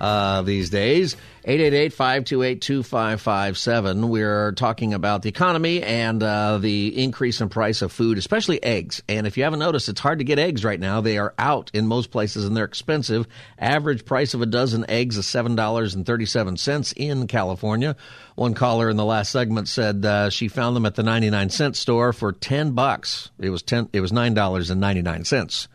[0.00, 1.16] uh, these days.
[1.44, 4.08] 888-528-2557.
[4.08, 9.02] We're talking about the economy and uh, the increase in price of food, especially eggs.
[9.08, 11.00] And if you haven't noticed, it's hard to get eggs right now.
[11.00, 13.26] They are out in most places and they're expensive.
[13.58, 17.96] Average price of a dozen eggs is $7.37 in California.
[18.36, 21.74] One caller in the last segment said uh, she found them at the 99 cent
[21.76, 23.32] store for 10 bucks.
[23.40, 25.66] It was 10 it was $9.99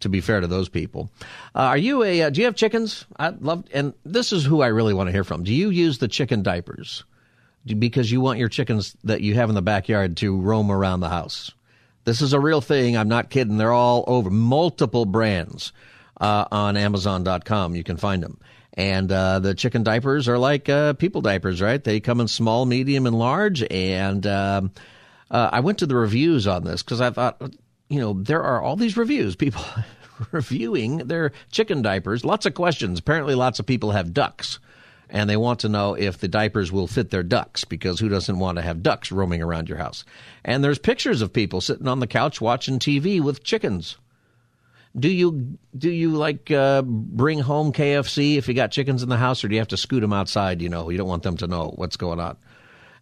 [0.00, 1.10] to be fair to those people.
[1.54, 2.22] Uh, are you a?
[2.22, 3.06] Uh, do you have chickens?
[3.18, 5.44] I love, and this is who I really want to hear from.
[5.44, 7.04] Do you use the chicken diapers
[7.66, 11.08] because you want your chickens that you have in the backyard to roam around the
[11.08, 11.52] house?
[12.04, 12.96] This is a real thing.
[12.96, 13.56] I'm not kidding.
[13.56, 15.72] They're all over multiple brands
[16.20, 17.74] uh, on Amazon.com.
[17.74, 18.38] You can find them.
[18.74, 21.82] And uh, the chicken diapers are like uh, people diapers, right?
[21.82, 23.64] They come in small, medium, and large.
[23.70, 24.72] And um,
[25.30, 27.40] uh, I went to the reviews on this because I thought,
[27.88, 29.64] you know, there are all these reviews, people
[30.32, 32.24] reviewing their chicken diapers.
[32.24, 32.98] Lots of questions.
[32.98, 34.58] Apparently, lots of people have ducks,
[35.08, 38.38] and they want to know if the diapers will fit their ducks because who doesn't
[38.38, 40.04] want to have ducks roaming around your house?
[40.44, 43.96] And there's pictures of people sitting on the couch watching TV with chickens.
[44.96, 49.16] Do you do you like uh, bring home KFC if you got chickens in the
[49.16, 50.62] house, or do you have to scoot them outside?
[50.62, 52.36] You know, you don't want them to know what's going on.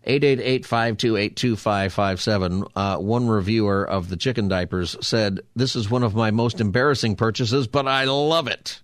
[0.07, 2.71] 888-528-2557.
[2.75, 7.17] Uh, one reviewer of the chicken diapers said, this is one of my most embarrassing
[7.17, 8.81] purchases, but I love it.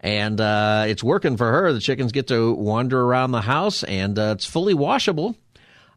[0.00, 1.72] And uh, it's working for her.
[1.72, 5.36] The chickens get to wander around the house, and uh, it's fully washable.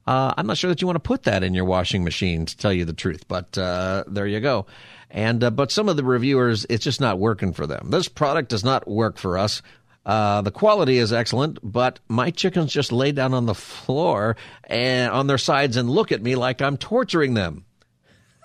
[0.06, 2.56] Uh, I'm not sure that you want to put that in your washing machine, to
[2.56, 4.68] tell you the truth, but uh, there you go.
[5.10, 7.90] And uh, but some of the reviewers, it's just not working for them.
[7.90, 9.64] This product does not work for us.
[10.06, 15.12] Uh, the quality is excellent, but my chickens just lay down on the floor and
[15.12, 17.65] on their sides and look at me like I'm torturing them.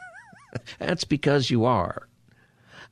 [0.79, 2.09] That's because you are.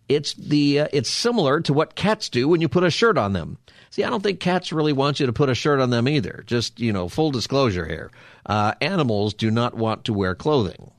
[0.09, 3.35] It's the uh, it's similar to what cats do when you put a shirt on
[3.35, 3.59] them.
[3.91, 6.45] See, I don't think cats really want you to put a shirt on them either.
[6.47, 8.11] Just you know, full disclosure here.
[8.47, 10.91] Uh, animals do not want to wear clothing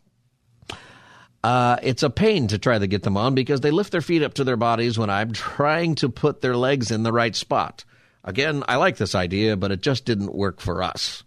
[1.43, 4.23] uh, it's a pain to try to get them on because they lift their feet
[4.23, 7.86] up to their bodies when I'm trying to put their legs in the right spot.
[8.23, 11.23] Again, I like this idea, but it just didn't work for us.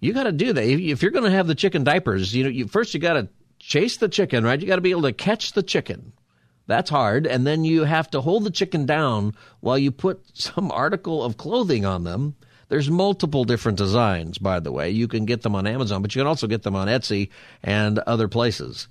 [0.00, 2.34] You got to do that if you're going to have the chicken diapers.
[2.34, 3.28] You know, you, first you got to
[3.58, 4.58] chase the chicken, right?
[4.58, 6.14] You got to be able to catch the chicken.
[6.66, 10.70] That's hard, and then you have to hold the chicken down while you put some
[10.70, 12.36] article of clothing on them.
[12.68, 14.90] There's multiple different designs, by the way.
[14.90, 17.30] You can get them on Amazon, but you can also get them on Etsy
[17.62, 18.88] and other places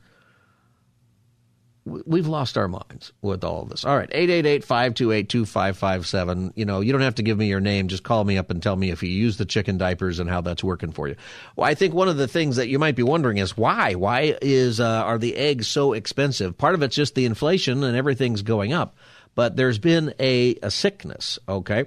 [2.05, 3.83] we've lost our minds with all of this.
[3.85, 6.53] All right, 888-528-2557.
[6.55, 7.87] You know, you don't have to give me your name.
[7.87, 10.41] Just call me up and tell me if you use the chicken diapers and how
[10.41, 11.15] that's working for you.
[11.55, 13.95] Well, I think one of the things that you might be wondering is why?
[13.95, 16.57] Why is uh, are the eggs so expensive?
[16.57, 18.95] Part of it's just the inflation and everything's going up.
[19.35, 21.85] But there's been a, a sickness, okay,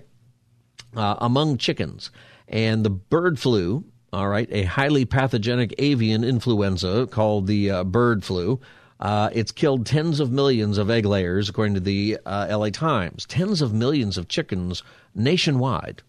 [0.97, 2.11] uh, among chickens.
[2.49, 8.25] And the bird flu, all right, a highly pathogenic avian influenza called the uh, bird
[8.25, 8.61] flu,
[9.03, 13.27] uh, it's killed tens of millions of egg layers, according to the uh, LA Times.
[13.27, 14.83] Tens of millions of chickens
[15.15, 16.03] nationwide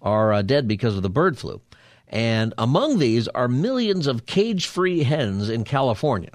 [0.00, 1.60] are uh, dead because of the bird flu.
[2.08, 6.30] And among these are millions of cage free hens in California.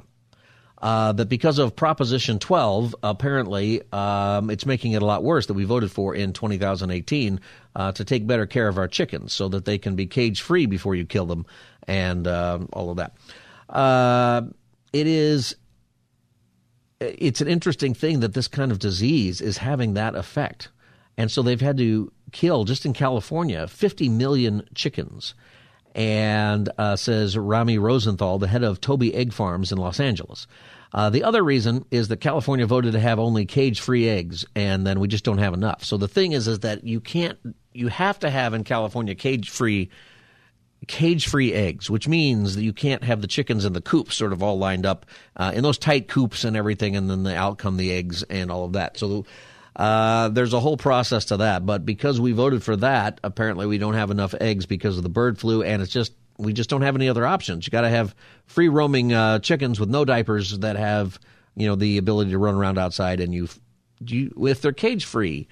[0.81, 5.53] uh, that because of Proposition 12, apparently um, it's making it a lot worse that
[5.53, 7.39] we voted for in 2018
[7.75, 10.65] uh, to take better care of our chickens so that they can be cage free
[10.65, 11.45] before you kill them
[11.87, 13.15] and uh, all of that.
[13.69, 14.43] Uh,
[14.93, 15.55] it is.
[16.99, 20.69] It's an interesting thing that this kind of disease is having that effect.
[21.17, 25.33] And so they've had to kill, just in California, 50 million chickens
[25.95, 30.45] and uh, says Rami Rosenthal, the head of Toby Egg Farms in Los Angeles.
[30.93, 34.99] Uh, the other reason is that California voted to have only cage-free eggs, and then
[34.99, 35.83] we just don't have enough.
[35.83, 37.37] So the thing is, is that you can't,
[37.73, 39.89] you have to have in California cage-free,
[40.87, 44.41] cage-free eggs, which means that you can't have the chickens in the coops sort of
[44.41, 47.77] all lined up uh, in those tight coops and everything, and then the, out come
[47.77, 48.97] the eggs and all of that.
[48.97, 49.25] So
[49.75, 53.77] uh, there's a whole process to that, but because we voted for that, apparently we
[53.77, 56.81] don't have enough eggs because of the bird flu, and it's just we just don't
[56.81, 57.65] have any other options.
[57.65, 61.19] You got to have free roaming uh, chickens with no diapers that have
[61.55, 63.49] you know the ability to run around outside, and you,
[63.99, 65.47] you if they're cage free.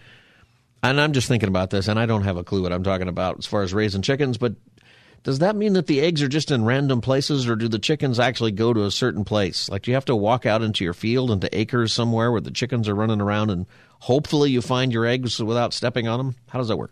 [0.81, 3.07] And I'm just thinking about this, and I don't have a clue what I'm talking
[3.07, 4.55] about as far as raising chickens, but
[5.23, 8.19] does that mean that the eggs are just in random places, or do the chickens
[8.19, 9.69] actually go to a certain place?
[9.69, 12.51] Like, do you have to walk out into your field, into acres somewhere where the
[12.51, 13.65] chickens are running around, and
[13.99, 16.35] hopefully you find your eggs without stepping on them?
[16.49, 16.91] How does that work?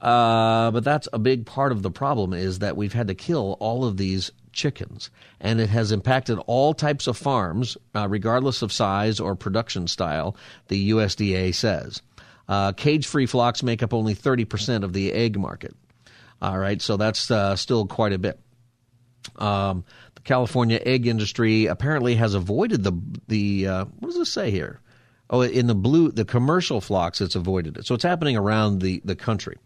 [0.00, 3.56] Uh, but that's a big part of the problem is that we've had to kill
[3.60, 8.72] all of these chickens, and it has impacted all types of farms, uh, regardless of
[8.72, 10.36] size or production style.
[10.68, 12.02] The USDA says
[12.46, 15.74] uh, cage-free flocks make up only 30% of the egg market.
[16.40, 18.38] All right, so that's uh, still quite a bit.
[19.36, 22.92] Um, the California egg industry apparently has avoided the
[23.26, 24.80] the uh, what does it say here?
[25.30, 27.86] Oh, in the blue, the commercial flocks, it's avoided it.
[27.86, 29.56] So it's happening around the the country.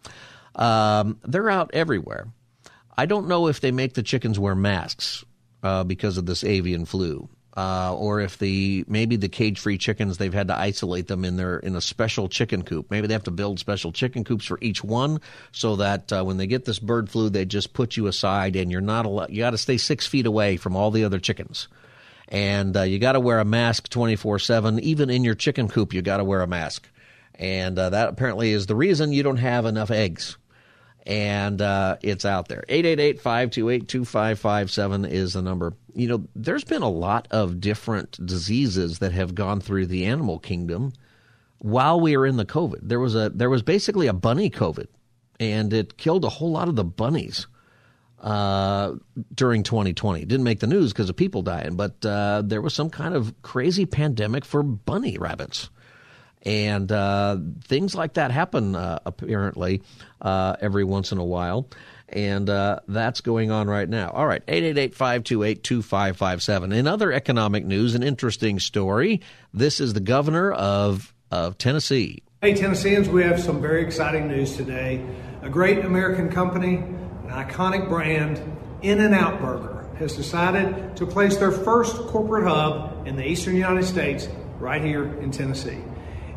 [0.55, 2.29] Um, they're out everywhere.
[2.97, 5.25] I don't know if they make the chickens wear masks
[5.63, 10.17] uh, because of this avian flu uh, or if the maybe the cage free chickens
[10.17, 12.91] they've had to isolate them in their in a special chicken coop.
[12.91, 15.21] Maybe they have to build special chicken coops for each one
[15.53, 18.71] so that uh, when they get this bird flu, they just put you aside and
[18.71, 19.31] you're not allowed.
[19.31, 21.69] You got to stay six feet away from all the other chickens.
[22.29, 24.81] And uh, you got to wear a mask 24 7.
[24.81, 26.89] Even in your chicken coop, you got to wear a mask.
[27.35, 30.37] And uh, that apparently is the reason you don't have enough eggs
[31.07, 32.65] and uh, it's out there.
[32.69, 35.75] 888-528-2557 is the number.
[35.95, 40.39] You know, there's been a lot of different diseases that have gone through the animal
[40.39, 40.93] kingdom
[41.59, 42.79] while we were in the COVID.
[42.83, 44.87] There was a there was basically a bunny COVID,
[45.41, 47.47] and it killed a whole lot of the bunnies
[48.21, 48.93] uh,
[49.35, 50.23] during 2020.
[50.23, 53.15] It didn't make the news because of people dying, but uh, there was some kind
[53.15, 55.71] of crazy pandemic for bunny rabbits
[56.43, 59.83] and uh, things like that happen uh, apparently
[60.21, 61.69] uh, every once in a while.
[62.09, 64.11] And uh, that's going on right now.
[64.11, 66.73] All right, 888 528 2557.
[66.73, 69.23] In other economic news, an interesting story.
[69.55, 72.23] This is the governor of, of Tennessee.
[72.43, 75.07] Hey, Tennesseans, we have some very exciting news today.
[75.43, 78.43] A great American company, an iconic brand,
[78.83, 83.57] In N Out Burger, has decided to place their first corporate hub in the eastern
[83.57, 84.29] United States
[84.59, 85.79] right here in Tennessee.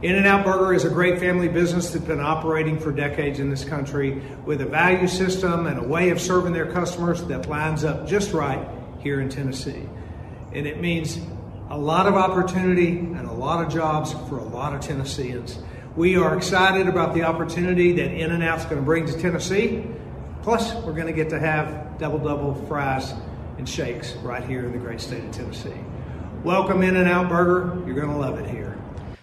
[0.01, 3.49] In N Out Burger is a great family business that's been operating for decades in
[3.49, 7.85] this country with a value system and a way of serving their customers that lines
[7.85, 8.67] up just right
[8.99, 9.83] here in Tennessee.
[10.51, 11.17] And it means
[11.69, 15.57] a lot of opportunity and a lot of jobs for a lot of Tennesseans.
[15.95, 19.87] We are excited about the opportunity that In N Out's going to bring to Tennessee.
[20.43, 23.13] Plus, we're going to get to have double double fries
[23.57, 25.73] and shakes right here in the great state of Tennessee.
[26.43, 27.81] Welcome In N Out Burger.
[27.85, 28.74] You're going to love it here.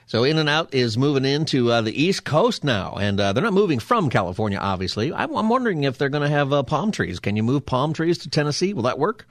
[0.06, 3.42] So In and Out is moving into uh, the East Coast now, and uh, they're
[3.42, 5.12] not moving from California, obviously.
[5.12, 7.20] I'm, I'm wondering if they're going to have uh, palm trees.
[7.20, 8.74] Can you move palm trees to Tennessee?
[8.74, 9.26] Will that work?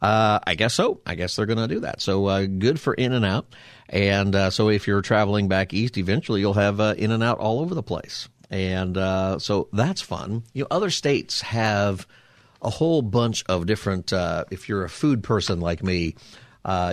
[0.00, 1.00] Uh, I guess so.
[1.04, 2.00] I guess they're going to do that.
[2.00, 3.46] So uh, good for In and Out.
[3.88, 7.60] And uh, so if you're traveling back east, eventually you'll have In and Out all
[7.60, 8.28] over the place.
[8.50, 8.96] And
[9.42, 10.44] so that's fun.
[10.52, 12.06] You know, other states have
[12.62, 14.12] a whole bunch of different.
[14.50, 16.14] if you're a food person like me,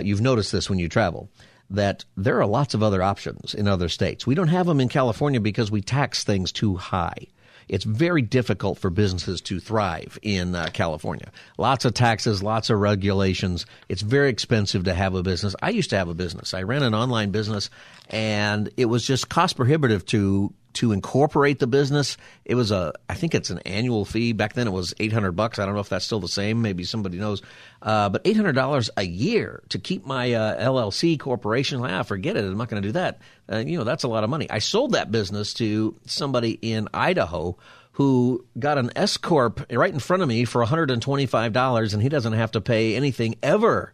[0.02, 1.30] you've noticed this when you travel
[1.70, 4.26] that there are lots of other options in other states.
[4.26, 7.26] We don't have them in California because we tax things too high.
[7.68, 11.30] It's very difficult for businesses to thrive in uh, California.
[11.58, 13.66] Lots of taxes, lots of regulations.
[13.88, 15.54] It's very expensive to have a business.
[15.62, 16.54] I used to have a business.
[16.54, 17.68] I ran an online business
[18.08, 22.16] and it was just cost prohibitive to to incorporate the business.
[22.44, 24.32] It was a, I think it's an annual fee.
[24.32, 25.58] Back then it was 800 bucks.
[25.58, 26.62] I don't know if that's still the same.
[26.62, 27.42] Maybe somebody knows.
[27.82, 31.84] Uh, but $800 a year to keep my uh, LLC corporation.
[31.84, 32.44] Ah, forget it.
[32.44, 33.20] I'm not going to do that.
[33.50, 34.48] Uh, you know, that's a lot of money.
[34.50, 37.56] I sold that business to somebody in Idaho
[37.92, 42.32] who got an S corp right in front of me for $125 and he doesn't
[42.34, 43.92] have to pay anything ever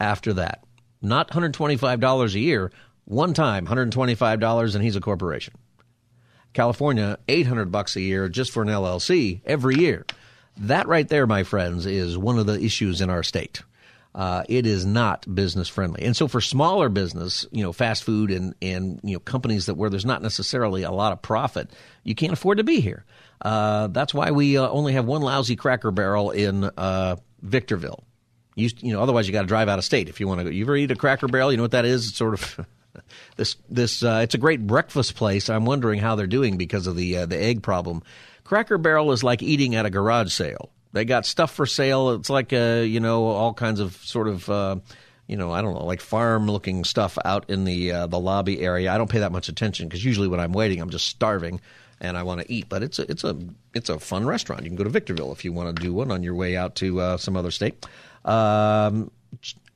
[0.00, 0.64] after that.
[1.00, 2.72] Not $125 a year,
[3.04, 5.54] one time $125 and he's a corporation.
[6.56, 10.06] California, 800 bucks a year just for an LLC every year.
[10.56, 13.62] That right there, my friends, is one of the issues in our state.
[14.14, 16.02] Uh, it is not business friendly.
[16.02, 19.74] And so for smaller business, you know, fast food and, and, you know, companies that
[19.74, 21.70] where there's not necessarily a lot of profit,
[22.02, 23.04] you can't afford to be here.
[23.42, 28.02] Uh, that's why we uh, only have one lousy cracker barrel in uh, Victorville.
[28.54, 30.44] You, you know, otherwise you got to drive out of state if you want to
[30.44, 30.50] go.
[30.50, 31.50] You ever eat a cracker barrel?
[31.50, 32.08] You know what that is?
[32.08, 32.66] It's sort of
[33.36, 35.48] this this uh, it's a great breakfast place.
[35.48, 38.02] I'm wondering how they're doing because of the uh, the egg problem.
[38.44, 40.70] Cracker Barrel is like eating at a garage sale.
[40.92, 42.10] They got stuff for sale.
[42.10, 44.76] It's like uh, you know all kinds of sort of uh,
[45.26, 48.60] you know I don't know like farm looking stuff out in the uh, the lobby
[48.60, 48.92] area.
[48.92, 51.60] I don't pay that much attention because usually when I'm waiting I'm just starving
[52.00, 52.68] and I want to eat.
[52.68, 53.36] But it's a it's a
[53.74, 54.62] it's a fun restaurant.
[54.62, 56.76] You can go to Victorville if you want to do one on your way out
[56.76, 57.86] to uh, some other state.
[58.24, 59.10] Um,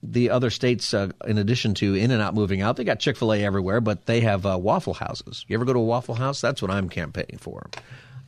[0.02, 3.16] the other states, uh, in addition to In and Out moving out, they got Chick
[3.16, 5.44] Fil A everywhere, but they have uh, Waffle Houses.
[5.48, 6.40] You ever go to a Waffle House?
[6.40, 7.68] That's what I'm campaigning for.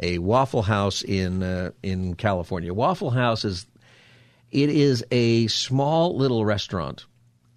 [0.00, 2.74] A Waffle House in uh, in California.
[2.74, 3.66] Waffle House is
[4.50, 7.06] it is a small little restaurant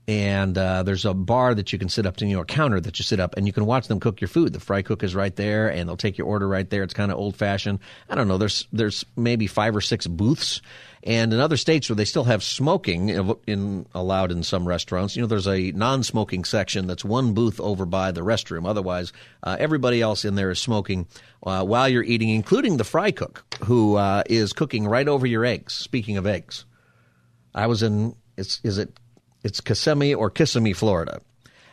[0.07, 2.79] and uh, there's a bar that you can sit up to, you know, a counter
[2.79, 4.53] that you sit up, and you can watch them cook your food.
[4.53, 6.83] The fry cook is right there, and they'll take your order right there.
[6.83, 7.79] It's kind of old fashioned.
[8.07, 8.37] I don't know.
[8.37, 10.61] There's there's maybe five or six booths,
[11.03, 13.09] and in other states where they still have smoking
[13.47, 17.85] in, allowed in some restaurants, you know, there's a non-smoking section that's one booth over
[17.85, 18.67] by the restroom.
[18.67, 21.07] Otherwise, uh, everybody else in there is smoking
[21.43, 25.45] uh, while you're eating, including the fry cook who uh, is cooking right over your
[25.45, 25.73] eggs.
[25.73, 26.65] Speaking of eggs,
[27.55, 28.15] I was in.
[28.37, 28.99] Is it
[29.45, 31.21] it's Kissimmee or Kissimmee, Florida.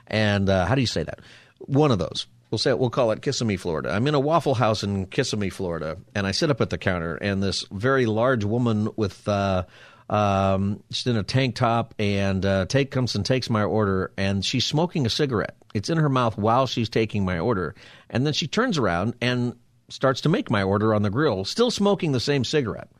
[0.06, 1.20] And uh, how do you say that?
[1.58, 2.26] One of those.
[2.50, 3.90] We'll say it, we'll call it Kissimmee, Florida.
[3.90, 7.14] I'm in a Waffle House in Kissimmee, Florida, and I sit up at the counter,
[7.16, 9.64] and this very large woman with uh,
[10.11, 14.44] um, she's in a tank top and uh, take comes and takes my order, and
[14.44, 15.56] she's smoking a cigarette.
[15.72, 17.74] It's in her mouth while she's taking my order,
[18.11, 19.56] and then she turns around and
[19.88, 22.90] starts to make my order on the grill, still smoking the same cigarette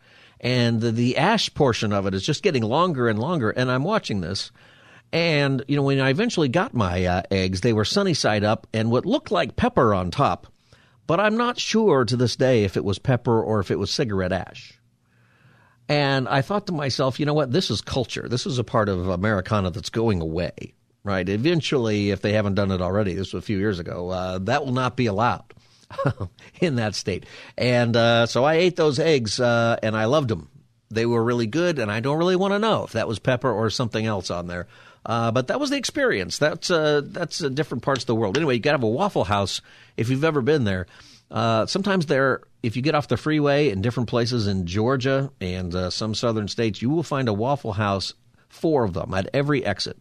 [0.43, 3.51] and the, the ash portion of it is just getting longer and longer.
[3.51, 4.51] And I'm watching this.
[5.13, 8.67] And, you know, when I eventually got my uh, eggs, they were sunny side up
[8.73, 10.49] and what looked like pepper on top.
[11.07, 13.91] But I'm not sure to this day if it was pepper or if it was
[13.91, 14.79] cigarette ash.
[15.89, 17.53] And I thought to myself, you know what?
[17.53, 18.29] This is culture.
[18.29, 20.75] This is a part of Americana that's going away,
[21.05, 21.29] right?
[21.29, 24.65] Eventually, if they haven't done it already, this was a few years ago, uh, that
[24.65, 25.53] will not be allowed.
[26.61, 27.27] in that state.
[27.57, 30.49] And uh, so I ate those eggs uh, and I loved them.
[30.91, 33.51] They were really good, and I don't really want to know if that was pepper
[33.51, 34.67] or something else on there.
[35.07, 36.37] Uh, but that was the experience.
[36.37, 38.37] That's uh, that's uh, different parts of the world.
[38.37, 39.63] Anyway, you got to have a Waffle House
[39.97, 40.87] if you've ever been there.
[41.31, 45.75] Uh, sometimes there, if you get off the freeway in different places in Georgia and
[45.91, 48.13] some southern states, you will find a Waffle House,
[48.51, 49.97] four of them at every exit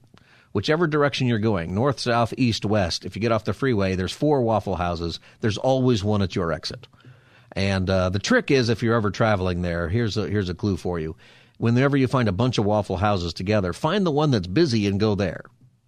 [0.54, 4.12] whichever direction you're going, north, south, east, west, if you get off the freeway, there's
[4.12, 5.20] four Waffle Houses.
[5.40, 6.88] There's always one at your exit.
[7.54, 10.78] And uh, the trick is, if you're ever traveling there, here's a here's a clue
[10.78, 11.16] for you.
[11.58, 15.00] Whenever you find a bunch of Waffle Houses together, find the one that's busy and
[15.00, 15.44] go there,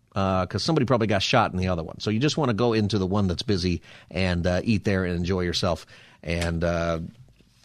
[0.09, 1.99] because uh, somebody probably got shot in the other one.
[1.99, 5.05] So you just want to go into the one that's busy and uh, eat there
[5.05, 5.85] and enjoy yourself.
[6.21, 6.99] And uh,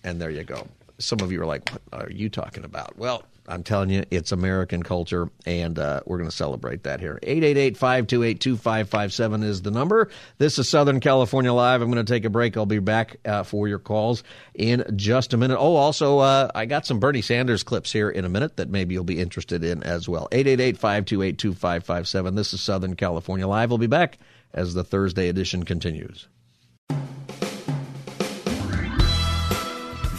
[0.05, 0.67] and there you go.
[0.99, 4.31] Some of you are like, "What are you talking about?" Well, I'm telling you, it's
[4.31, 7.19] American culture, and uh, we're going to celebrate that here.
[7.23, 10.11] 888-528-2557 is the number.
[10.37, 11.81] This is Southern California Live.
[11.81, 12.57] I'm going to take a break.
[12.57, 14.23] I'll be back uh, for your calls
[14.55, 15.57] in just a minute.
[15.59, 18.95] Oh, also, uh, I got some Bernie Sanders clips here in a minute that maybe
[18.95, 20.29] you'll be interested in as well.
[20.33, 22.37] 888-528-2557.
[22.37, 23.71] This is Southern California Live.
[23.71, 24.19] We'll be back
[24.53, 26.29] as the Thursday edition continues.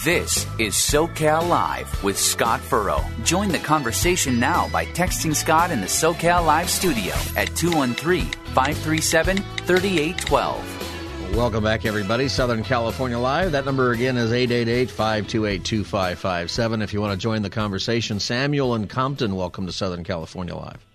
[0.06, 3.04] This is SoCal Live with Scott Furrow.
[3.26, 9.36] Join the conversation now by texting Scott in the SoCal Live studio at 213 537
[9.36, 11.36] 3812.
[11.36, 12.30] Welcome back, everybody.
[12.30, 13.52] Southern California Live.
[13.52, 16.82] That number again is 888 528 2557.
[16.82, 20.86] If you want to join the conversation, Samuel and Compton, welcome to Southern California Live.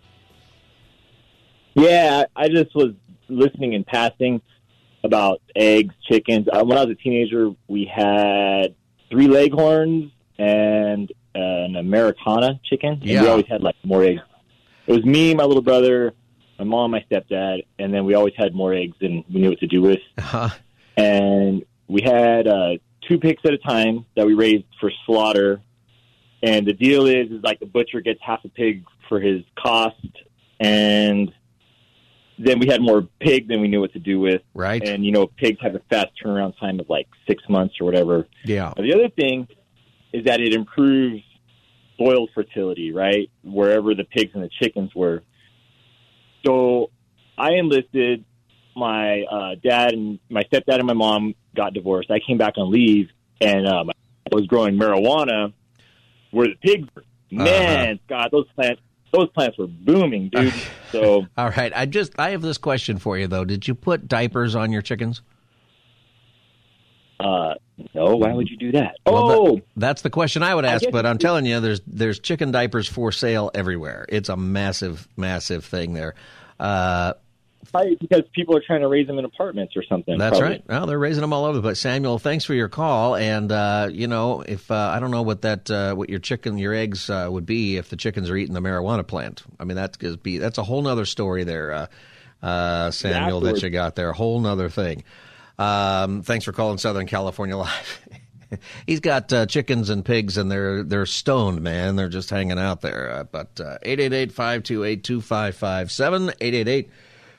[1.75, 2.95] Yeah, I just was
[3.29, 4.41] listening in passing
[5.03, 6.47] about eggs, chickens.
[6.51, 8.75] Uh, when I was a teenager, we had
[9.15, 12.95] three leghorns and an Americana chicken.
[12.95, 13.23] And yeah.
[13.23, 14.23] we always had like more eggs.
[14.89, 16.13] It was me, my little brother,
[16.59, 19.61] my mom, my stepdad, and then we always had more eggs than we knew what
[19.61, 20.01] to do with.
[20.19, 20.49] Uh-huh.
[20.97, 22.79] And we had uh,
[23.09, 25.61] two pigs at a time that we raised for slaughter.
[26.43, 29.97] And the deal is, is like the butcher gets half a pig for his cost,
[30.59, 31.33] and
[32.39, 34.43] then we had more pig than we knew what to do with.
[34.55, 34.83] Right.
[34.87, 38.27] And, you know, pigs have a fast turnaround time of like six months or whatever.
[38.45, 38.73] Yeah.
[38.75, 39.47] But the other thing
[40.13, 41.23] is that it improves
[41.99, 43.31] soil fertility, right?
[43.43, 45.23] Wherever the pigs and the chickens were.
[46.45, 46.91] So
[47.39, 48.25] I enlisted.
[48.77, 52.11] My uh, dad and my stepdad and my mom got divorced.
[52.11, 53.09] I came back on leave,
[53.41, 55.53] and um, I was growing marijuana
[56.33, 57.03] where the pigs were.
[57.03, 57.45] Uh-huh.
[57.45, 57.99] Man, uh-huh.
[58.09, 58.83] God, those plants
[59.15, 60.53] those plants were booming, dude.
[60.93, 63.45] So, all right, I just I have this question for you though.
[63.45, 65.23] Did you put diapers on your chickens?
[67.19, 67.55] Uh,
[67.95, 68.15] no.
[68.15, 68.95] Why would you do that?
[69.05, 70.87] Well, oh, that, that's the question I would ask.
[70.87, 74.07] I but I'm telling you, there's there's chicken diapers for sale everywhere.
[74.09, 76.15] It's a massive, massive thing there.
[76.61, 77.15] Uh,
[77.73, 80.19] because people are trying to raise them in apartments or something.
[80.19, 80.57] That's probably.
[80.57, 80.65] right.
[80.69, 81.61] Well, they're raising them all over.
[81.61, 83.17] But Samuel, thanks for your call.
[83.17, 86.59] And uh, you know, if uh, I don't know what that uh, what your chicken,
[86.59, 89.43] your eggs uh, would be if the chickens are eating the marijuana plant.
[89.59, 91.87] I mean, that's be that's a whole nother story there, uh,
[92.43, 94.11] uh, Samuel, that you got there.
[94.11, 95.05] A whole nother thing.
[95.59, 98.09] Um, thanks for calling Southern California Live.
[98.87, 101.97] He's got uh, chickens and pigs, and they're they're stoned, man.
[101.97, 103.11] They're just hanging out there.
[103.11, 106.91] Uh, but eight eight eight five two eight two five five seven eight eight eight.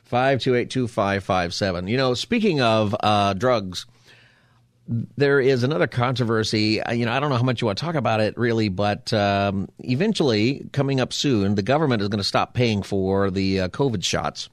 [0.06, 3.86] 528 You know, speaking of uh, drugs,
[4.88, 6.80] there is another controversy.
[6.80, 8.70] Uh, you know, I don't know how much you want to talk about it really,
[8.70, 13.62] but um, eventually, coming up soon, the government is going to stop paying for the
[13.62, 14.49] uh, COVID shots.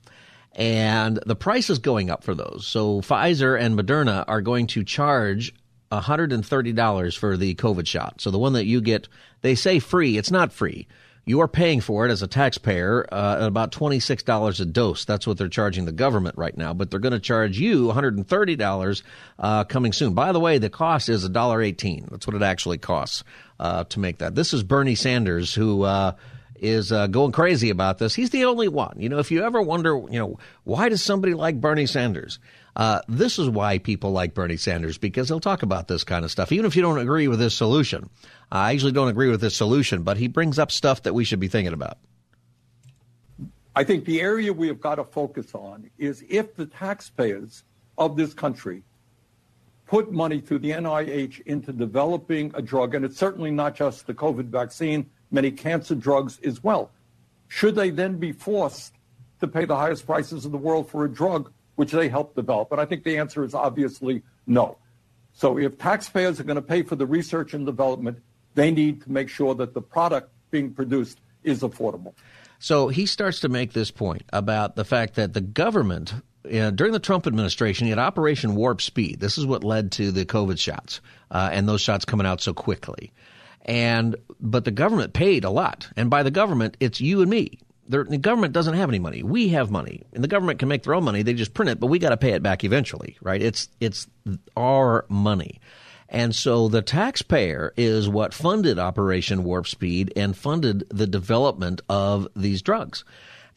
[0.54, 2.66] And the price is going up for those.
[2.66, 5.54] So Pfizer and Moderna are going to charge
[5.90, 8.20] $130 for the COVID shot.
[8.20, 9.08] So the one that you get,
[9.42, 10.16] they say free.
[10.16, 10.88] It's not free
[11.24, 15.04] you are paying for it as a taxpayer uh, at about $26 a dose.
[15.04, 19.02] That's what they're charging the government right now, but they're going to charge you $130
[19.38, 20.14] uh, coming soon.
[20.14, 22.10] By the way, the cost is $1.18.
[22.10, 23.22] That's what it actually costs
[23.60, 24.34] uh, to make that.
[24.34, 26.12] This is Bernie Sanders, who uh,
[26.56, 28.14] is uh, going crazy about this.
[28.14, 28.96] He's the only one.
[28.98, 32.40] You know, if you ever wonder, you know, why does somebody like Bernie Sanders?
[32.74, 36.30] Uh, this is why people like Bernie Sanders because he'll talk about this kind of
[36.30, 38.08] stuff, even if you don't agree with his solution.
[38.50, 41.40] I usually don't agree with his solution, but he brings up stuff that we should
[41.40, 41.98] be thinking about.
[43.74, 47.64] I think the area we have got to focus on is if the taxpayers
[47.98, 48.82] of this country
[49.86, 54.14] put money through the NIH into developing a drug, and it's certainly not just the
[54.14, 56.90] COVID vaccine, many cancer drugs as well.
[57.48, 58.94] Should they then be forced
[59.40, 62.72] to pay the highest prices in the world for a drug which they helped develop?
[62.72, 64.78] And I think the answer is obviously no.
[65.32, 68.18] So if taxpayers are going to pay for the research and development,
[68.54, 72.14] they need to make sure that the product being produced is affordable.
[72.58, 76.14] So he starts to make this point about the fact that the government,
[76.44, 79.18] during the Trump administration, he had Operation Warp Speed.
[79.18, 81.00] This is what led to the COVID shots
[81.30, 83.12] uh, and those shots coming out so quickly.
[83.64, 87.60] And but the government paid a lot, and by the government, it's you and me
[87.92, 89.22] the government doesn't have any money.
[89.22, 91.22] We have money, and the government can make their own money.
[91.22, 93.40] They just print it, but we got to pay it back eventually, right?
[93.40, 94.06] It's it's
[94.56, 95.60] our money,
[96.08, 102.28] and so the taxpayer is what funded Operation Warp Speed and funded the development of
[102.36, 103.04] these drugs.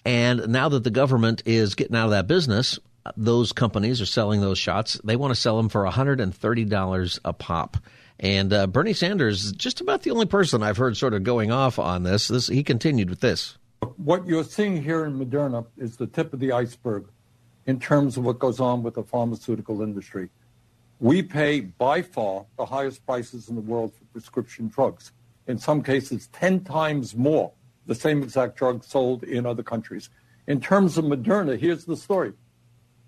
[0.05, 2.79] And now that the government is getting out of that business,
[3.17, 4.99] those companies are selling those shots.
[5.03, 7.77] They want to sell them for $130 a pop.
[8.19, 11.51] And uh, Bernie Sanders is just about the only person I've heard sort of going
[11.51, 12.27] off on this.
[12.27, 13.57] This he continued with this.
[13.97, 17.05] What you're seeing here in Moderna is the tip of the iceberg
[17.65, 20.29] in terms of what goes on with the pharmaceutical industry.
[20.99, 25.11] We pay by far the highest prices in the world for prescription drugs.
[25.47, 27.51] In some cases, 10 times more
[27.85, 30.09] the same exact drug sold in other countries.
[30.47, 32.33] In terms of Moderna, here's the story.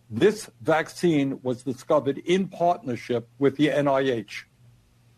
[0.09, 4.43] This vaccine was discovered in partnership with the NIH,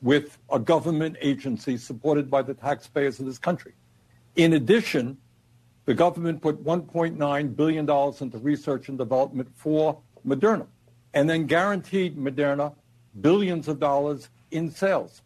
[0.02, 3.74] with a government agency supported by the taxpayers of this country.
[4.36, 5.18] In addition,
[5.90, 7.90] the government put $1.9 billion
[8.22, 10.68] into research and development for Moderna
[11.16, 12.76] and then guaranteed Moderna
[13.22, 15.24] billions of dollars in sales.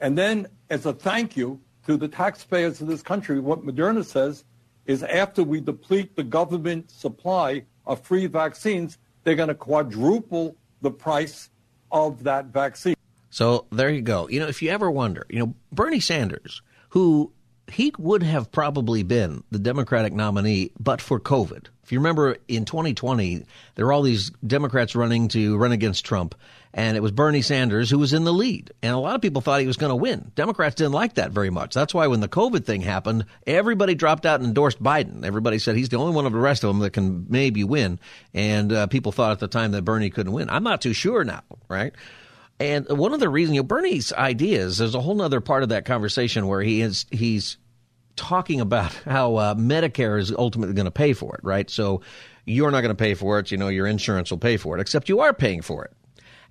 [0.00, 4.42] And then, as a thank you to the taxpayers of this country, what Moderna says
[4.86, 10.90] is after we deplete the government supply of free vaccines, they're going to quadruple the
[10.90, 11.48] price
[11.92, 12.96] of that vaccine.
[13.30, 14.28] So there you go.
[14.28, 17.32] You know, if you ever wonder, you know, Bernie Sanders, who
[17.70, 21.66] he would have probably been the Democratic nominee, but for COVID.
[21.82, 23.44] If you remember in 2020,
[23.74, 26.36] there were all these Democrats running to run against Trump,
[26.72, 28.72] and it was Bernie Sanders who was in the lead.
[28.80, 30.30] And a lot of people thought he was going to win.
[30.36, 31.74] Democrats didn't like that very much.
[31.74, 35.24] That's why when the COVID thing happened, everybody dropped out and endorsed Biden.
[35.24, 37.98] Everybody said he's the only one of the rest of them that can maybe win.
[38.34, 40.48] And uh, people thought at the time that Bernie couldn't win.
[40.48, 41.92] I'm not too sure now, right?
[42.60, 45.70] And one of the reasons, you know, Bernie's ideas, there's a whole other part of
[45.70, 47.56] that conversation where he is, he's
[48.16, 51.68] talking about how uh, Medicare is ultimately going to pay for it, right?
[51.70, 52.02] So
[52.44, 53.50] you're not going to pay for it.
[53.50, 55.92] You know, your insurance will pay for it, except you are paying for it.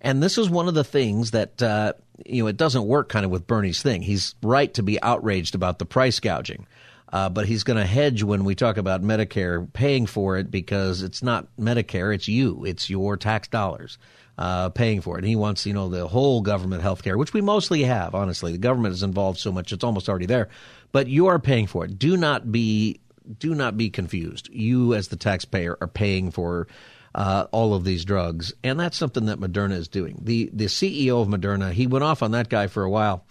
[0.01, 1.93] And this is one of the things that uh,
[2.25, 4.01] you know, it doesn't work kind of with Bernie's thing.
[4.01, 6.65] He's right to be outraged about the price gouging.
[7.11, 11.01] Uh, but he's going to hedge when we talk about Medicare paying for it because
[11.01, 13.97] it's not Medicare, it's you, it's your tax dollars
[14.39, 15.19] uh, paying for it.
[15.19, 18.53] And he wants, you know, the whole government health care, which we mostly have, honestly.
[18.53, 20.47] The government is involved so much, it's almost already there.
[20.93, 21.99] But you are paying for it.
[21.99, 23.01] Do not be
[23.37, 24.49] do not be confused.
[24.49, 26.67] You, as the taxpayer, are paying for
[27.13, 30.19] uh, all of these drugs, and that's something that Moderna is doing.
[30.23, 33.25] the The CEO of Moderna, he went off on that guy for a while.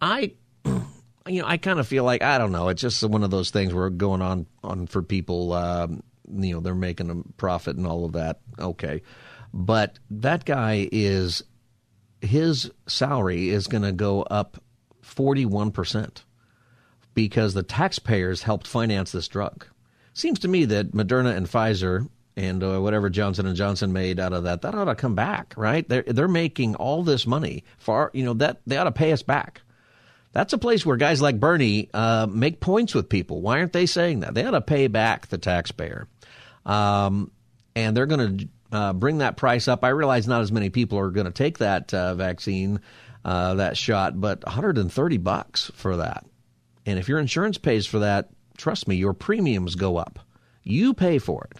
[0.00, 0.34] I,
[0.64, 2.68] you know, I kind of feel like I don't know.
[2.68, 5.54] It's just one of those things where going on on for people.
[5.54, 8.40] Um, you know, they're making a profit and all of that.
[8.58, 9.02] Okay,
[9.52, 11.42] but that guy is
[12.20, 14.62] his salary is going to go up
[15.00, 16.24] forty one percent
[17.14, 19.66] because the taxpayers helped finance this drug.
[20.14, 24.32] Seems to me that Moderna and Pfizer and uh, whatever Johnson and Johnson made out
[24.32, 25.86] of that, that ought to come back, right?
[25.88, 29.22] They're they're making all this money for you know that they ought to pay us
[29.22, 29.62] back.
[30.32, 33.42] That's a place where guys like Bernie uh, make points with people.
[33.42, 34.32] Why aren't they saying that?
[34.32, 36.08] They ought to pay back the taxpayer,
[36.64, 37.30] um,
[37.76, 39.84] and they're going to uh, bring that price up.
[39.84, 42.80] I realize not as many people are going to take that uh, vaccine,
[43.24, 46.24] uh, that shot, but 130 bucks for that.
[46.86, 50.18] And if your insurance pays for that, trust me, your premiums go up.
[50.64, 51.58] You pay for it.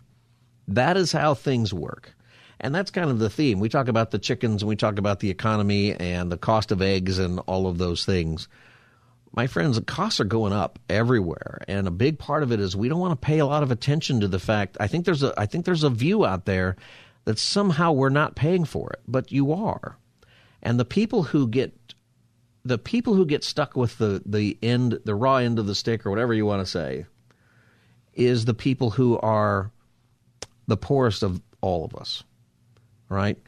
[0.69, 2.15] That is how things work.
[2.61, 3.61] And that's kind of the theme.
[3.61, 6.81] We talk about the chickens and we talk about the economy and the cost of
[6.81, 8.49] eggs and all of those things.
[9.35, 12.77] My friends, the costs are going up everywhere, and a big part of it is
[12.77, 14.77] we don't want to pay a lot of attention to the fact.
[14.79, 16.77] I think there's a I think there's a view out there
[17.25, 19.97] that somehow we're not paying for it, but you are.
[20.63, 21.75] And the people who get
[22.65, 26.07] the people who get stuck with the the end, the raw end of the stick,
[26.07, 27.07] or whatever you want to say,
[28.15, 29.71] is the people who are
[30.67, 32.23] the poorest of all of us,
[33.09, 33.39] right?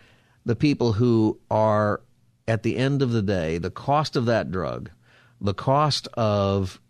[0.45, 2.01] The people who are
[2.47, 4.91] at the end of the day, the cost of that drug,
[5.41, 6.81] the cost of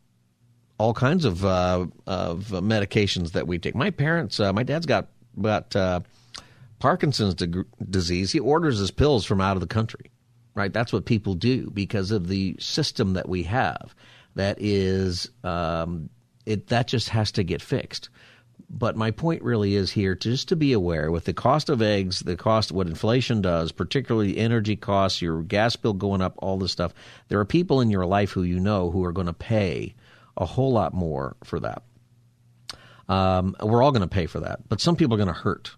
[0.79, 3.75] all kinds of uh, of medications that we take.
[3.75, 5.09] My parents, uh, my dad's got
[5.41, 6.01] got uh,
[6.85, 8.33] Parkinson's d- disease.
[8.33, 10.11] He orders his pills from out of the country
[10.55, 10.73] right?
[10.73, 13.95] That's what people do because of the system that we have.
[14.37, 16.11] That is, um,
[16.47, 18.09] it that just has to get fixed.
[18.71, 21.83] But my point really is here to just to be aware with the cost of
[21.83, 26.57] eggs, the cost what inflation does, particularly energy costs, your gas bill going up, all
[26.59, 26.95] this stuff.
[27.29, 29.95] There are people in your life who you know who are going to pay
[30.37, 31.83] a whole lot more for that.
[33.09, 35.77] Um, we're all going to pay for that, but some people are going to hurt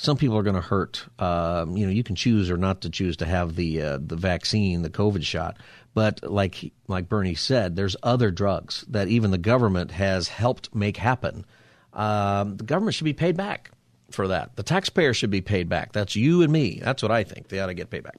[0.00, 1.04] some people are going to hurt.
[1.18, 4.14] Um, you know, you can choose or not to choose to have the uh, the
[4.14, 5.56] vaccine, the COVID shot.
[5.92, 10.98] But like like Bernie said, there's other drugs that even the government has helped make
[10.98, 11.44] happen.
[11.92, 13.72] Um, the government should be paid back
[14.12, 14.54] for that.
[14.54, 15.90] The taxpayer should be paid back.
[15.90, 16.80] That's you and me.
[16.80, 17.48] That's what I think.
[17.48, 18.18] They ought to get paid back.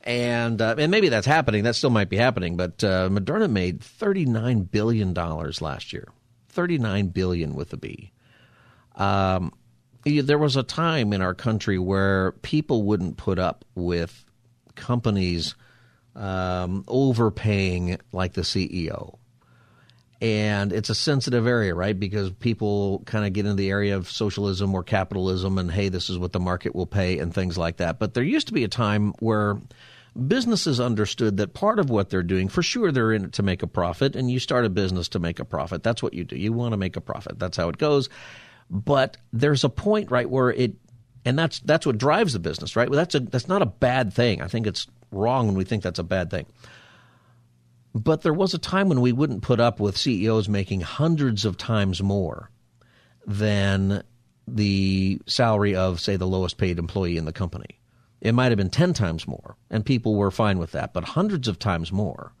[0.00, 1.62] And uh, and maybe that's happening.
[1.62, 2.56] That still might be happening.
[2.56, 6.08] But uh, Moderna made thirty nine billion dollars last year.
[6.48, 8.10] Thirty nine billion with a B.
[8.96, 9.52] Um,
[10.04, 14.24] there was a time in our country where people wouldn't put up with
[14.74, 15.54] companies
[16.16, 19.18] um, overpaying like the CEO.
[20.20, 21.98] And it's a sensitive area, right?
[21.98, 26.08] Because people kind of get into the area of socialism or capitalism and, hey, this
[26.10, 27.98] is what the market will pay and things like that.
[27.98, 29.60] But there used to be a time where
[30.28, 33.64] businesses understood that part of what they're doing, for sure, they're in it to make
[33.64, 35.82] a profit, and you start a business to make a profit.
[35.82, 36.36] That's what you do.
[36.36, 37.40] You want to make a profit.
[37.40, 38.08] That's how it goes.
[38.72, 40.72] But there's a point, right, where it,
[41.26, 42.88] and that's that's what drives the business, right?
[42.88, 44.40] Well, that's a that's not a bad thing.
[44.40, 46.46] I think it's wrong when we think that's a bad thing.
[47.94, 51.58] But there was a time when we wouldn't put up with CEOs making hundreds of
[51.58, 52.50] times more
[53.26, 54.02] than
[54.48, 57.78] the salary of, say, the lowest paid employee in the company.
[58.22, 61.48] It might have been 10 times more, and people were fine with that, but hundreds
[61.48, 62.32] of times more.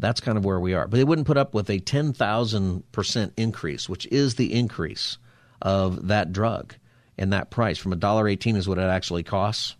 [0.00, 0.88] That's kind of where we are.
[0.88, 5.18] But they wouldn't put up with a 10,000% increase, which is the increase
[5.62, 6.74] of that drug
[7.18, 9.76] and that price from $1.18 is what it actually costs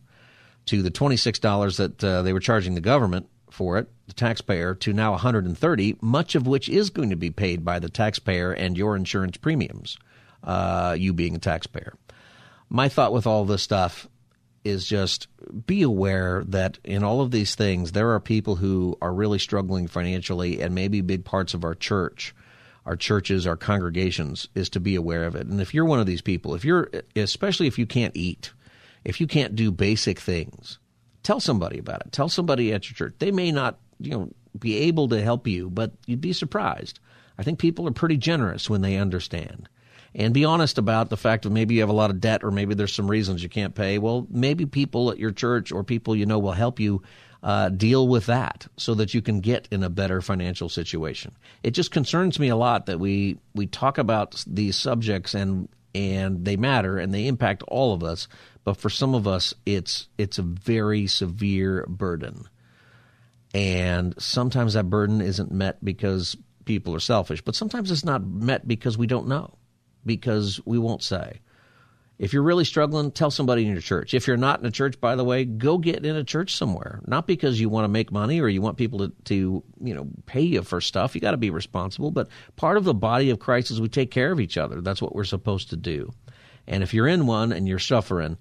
[0.66, 4.92] to the $26 that uh, they were charging the government for it, the taxpayer, to
[4.92, 8.96] now 130, much of which is going to be paid by the taxpayer and your
[8.96, 9.98] insurance premiums,
[10.42, 11.94] uh, you being a taxpayer.
[12.68, 14.08] My thought with all this stuff
[14.64, 15.28] is just
[15.66, 19.86] be aware that in all of these things, there are people who are really struggling
[19.86, 22.34] financially, and maybe big parts of our church
[22.86, 25.46] our churches, our congregations, is to be aware of it.
[25.46, 28.52] And if you're one of these people, if you're, especially if you can't eat,
[29.04, 30.78] if you can't do basic things,
[31.22, 32.12] tell somebody about it.
[32.12, 33.14] Tell somebody at your church.
[33.18, 37.00] They may not, you know, be able to help you, but you'd be surprised.
[37.38, 39.68] I think people are pretty generous when they understand.
[40.14, 42.52] And be honest about the fact that maybe you have a lot of debt or
[42.52, 43.98] maybe there's some reasons you can't pay.
[43.98, 47.02] Well, maybe people at your church or people you know will help you
[47.44, 51.36] uh, deal with that so that you can get in a better financial situation.
[51.62, 56.44] It just concerns me a lot that we we talk about these subjects and and
[56.46, 58.28] they matter and they impact all of us,
[58.64, 62.48] but for some of us it's it's a very severe burden.
[63.52, 68.66] And sometimes that burden isn't met because people are selfish, but sometimes it's not met
[68.66, 69.58] because we don't know,
[70.06, 71.40] because we won't say.
[72.16, 74.14] If you're really struggling, tell somebody in your church.
[74.14, 77.00] If you're not in a church, by the way, go get in a church somewhere.
[77.06, 80.06] Not because you want to make money or you want people to, to you know,
[80.24, 81.14] pay you for stuff.
[81.14, 82.12] You got to be responsible.
[82.12, 84.80] But part of the body of Christ is we take care of each other.
[84.80, 86.12] That's what we're supposed to do.
[86.68, 88.38] And if you're in one and you're suffering,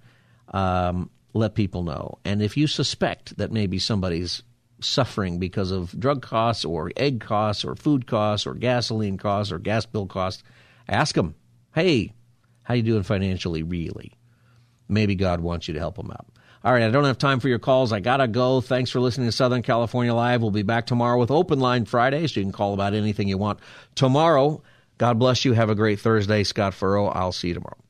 [0.49, 2.19] um, let people know.
[2.23, 4.43] And if you suspect that maybe somebody's
[4.81, 9.57] suffering because of drug costs or egg costs or food costs or gasoline costs or
[9.57, 10.43] gas bill costs,
[10.87, 11.35] ask them,
[11.73, 12.13] hey,
[12.63, 14.13] how you doing financially, really?
[14.87, 16.25] Maybe God wants you to help them out.
[16.63, 17.91] All right, I don't have time for your calls.
[17.91, 18.61] I got to go.
[18.61, 20.41] Thanks for listening to Southern California Live.
[20.41, 23.37] We'll be back tomorrow with Open Line Friday, so you can call about anything you
[23.37, 23.59] want
[23.95, 24.61] tomorrow.
[24.97, 25.51] God bless you.
[25.53, 26.43] Have a great Thursday.
[26.45, 27.07] Scott Furrow.
[27.07, 27.82] I'll see you tomorrow.